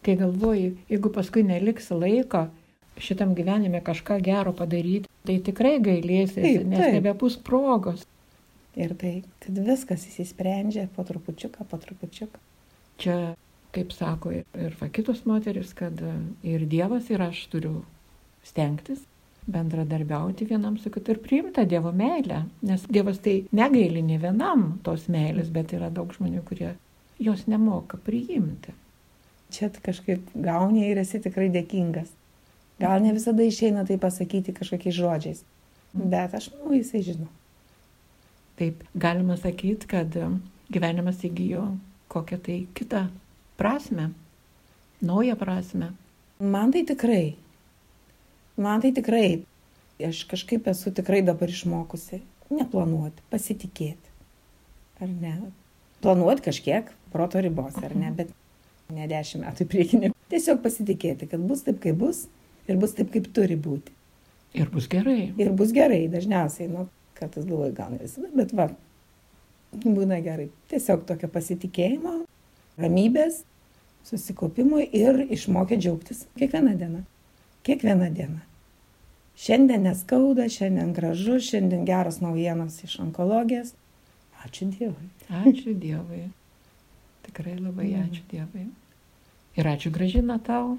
kai 0.07 0.17
galvoji, 0.21 0.73
jeigu 0.91 1.13
paskui 1.15 1.45
neliks 1.47 1.91
laiko 1.93 2.47
šitam 3.01 3.35
gyvenime 3.35 3.81
kažką 3.85 4.19
gero 4.25 4.53
padaryti, 4.57 5.09
tai 5.25 5.39
tikrai 5.45 5.79
gailėsi, 5.81 6.41
nes 6.41 6.83
taip. 6.83 6.97
nebebus 6.99 7.39
progos. 7.41 8.05
Ir 8.79 8.95
tai, 8.99 9.21
kad 9.43 9.57
viskas 9.67 10.05
įsisprendžia 10.07 10.87
po 10.95 11.05
trupučiuką, 11.07 11.65
po 11.71 11.79
trupučiuką. 11.81 12.43
Čia 13.01 13.17
kaip 13.75 13.95
sako 13.95 14.35
ir 14.35 14.77
va 14.81 14.89
kitos 14.93 15.25
moteris, 15.27 15.73
kad 15.75 15.97
ir 16.47 16.67
Dievas 16.71 17.11
ir 17.11 17.23
aš 17.23 17.47
turiu 17.53 17.81
stengtis 18.47 19.03
bendradarbiauti 19.51 20.47
vienam 20.47 20.77
su 20.79 20.91
kitu 20.91 21.15
ir 21.15 21.23
priimti 21.23 21.65
Dievo 21.67 21.93
meilę. 21.93 22.45
Nes 22.63 22.85
Dievas 22.89 23.19
tai 23.19 23.45
negaili 23.53 24.03
ne 24.03 24.19
vienam 24.19 24.79
tos 24.85 25.09
meilės, 25.09 25.51
bet 25.51 25.75
yra 25.75 25.91
daug 25.91 26.13
žmonių, 26.15 26.45
kurie 26.47 26.75
jos 27.19 27.47
nemoka 27.51 27.99
priimti. 28.05 28.75
Čia 29.51 29.71
kažkaip 29.83 30.31
gauni 30.35 30.87
ir 30.91 31.01
esi 31.03 31.21
tikrai 31.23 31.49
dėkingas. 31.53 32.13
Gal 32.81 33.03
ne 33.05 33.13
visada 33.13 33.45
išeina 33.45 33.85
tai 33.89 33.99
pasakyti 34.01 34.55
kažkokiais 34.57 34.97
žodžiais, 34.97 35.45
bet 35.93 36.35
aš 36.39 36.49
manau, 36.55 36.73
jisai 36.79 37.03
žino. 37.05 37.29
Taip, 38.61 38.81
galima 38.97 39.37
sakyti, 39.41 39.89
kad 39.91 40.17
gyvenimas 40.73 41.21
įgyjo 41.27 41.67
kokią 42.11 42.39
tai 42.43 42.67
kitą 42.75 43.07
prasme, 43.57 44.11
naują 45.03 45.37
prasme. 45.37 45.93
Man 46.41 46.73
tai 46.73 46.85
tikrai. 46.85 47.37
Man 48.57 48.81
tai 48.81 48.93
tikrai. 48.93 49.45
Aš 50.01 50.25
kažkaip 50.25 50.67
esu 50.73 50.91
tikrai 50.97 51.21
dabar 51.23 51.53
išmokusi 51.53 52.23
neplanuoti, 52.51 53.23
pasitikėti. 53.31 54.15
Ar 55.01 55.11
ne? 55.13 55.35
Planuoti 56.01 56.47
kažkiek, 56.49 56.89
proto 57.13 57.41
ribos, 57.45 57.77
ar 57.85 57.93
ne, 57.97 58.09
bet 58.17 58.33
ne 58.95 59.07
dešimt 59.11 59.45
metų 59.47 59.67
priekinė. 59.71 60.13
Tiesiog 60.31 60.61
pasitikėti, 60.63 61.27
kad 61.31 61.41
bus 61.47 61.63
taip, 61.67 61.81
kaip 61.83 61.97
bus 61.99 62.25
ir 62.69 62.77
bus 62.79 62.93
taip, 62.95 63.11
kaip 63.15 63.27
turi 63.35 63.57
būti. 63.59 63.93
Ir 64.55 64.71
bus 64.71 64.87
gerai. 64.91 65.33
Ir 65.39 65.51
bus 65.55 65.73
gerai, 65.75 66.05
dažniausiai, 66.11 66.69
nu, 66.71 66.89
kartais 67.19 67.45
galvoju, 67.47 67.73
gal 67.77 67.93
ne 67.95 67.99
visada, 68.03 68.29
bet 68.35 68.53
va, 68.57 68.69
būna 69.85 70.21
gerai. 70.25 70.49
Tiesiog 70.71 71.05
tokio 71.07 71.29
pasitikėjimo, 71.31 72.15
ramybės, 72.81 73.43
susikaupimo 74.09 74.81
ir 74.83 75.21
išmokė 75.31 75.77
džiaugtis 75.79 76.25
kiekvieną 76.39 76.77
dieną. 76.81 77.03
Kiekvieną 77.67 78.09
dieną. 78.17 78.41
Šiandien 79.41 79.85
neskauda, 79.87 80.49
šiandien 80.53 80.91
gražu, 80.97 81.39
šiandien 81.41 81.85
geros 81.89 82.19
naujienos 82.25 82.79
iš 82.85 82.99
onkologijos. 83.05 83.75
Ačiū 84.45 84.71
Dievui. 84.73 85.09
Ačiū 85.29 85.75
Dievui. 85.77 86.23
Tikrai 87.27 87.59
labai 87.61 87.91
Mhm. 87.93 88.09
ačiū 88.09 88.23
Dievui. 88.31 88.67
Ir 89.59 89.67
ačiū 89.67 89.91
gražina 89.91 90.39
tau 90.39 90.79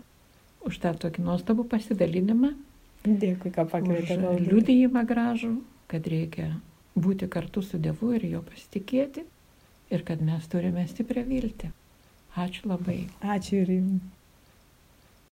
už 0.68 0.78
tą 0.84 0.94
tokį 0.96 1.26
nuostabų 1.26 1.66
pasidalinimą, 1.72 2.54
Dėkui, 3.02 3.50
ką 3.50 3.66
už 3.66 3.72
pakvietėte. 3.72 4.34
liūdėjimą 4.46 5.02
gražų, 5.10 5.56
kad 5.90 6.06
reikia 6.08 6.52
būti 6.96 7.28
kartu 7.28 7.64
su 7.66 7.80
Dievu 7.82 8.12
ir 8.14 8.28
jo 8.30 8.42
pasitikėti 8.46 9.24
ir 9.92 10.04
kad 10.08 10.22
mes 10.22 10.46
turime 10.48 10.86
stiprią 10.88 11.26
viltį. 11.28 11.72
Ačiū 12.38 12.70
labai. 12.70 13.08
Ačiū 13.26 13.64
ir 13.64 13.72
jums. 13.80 14.21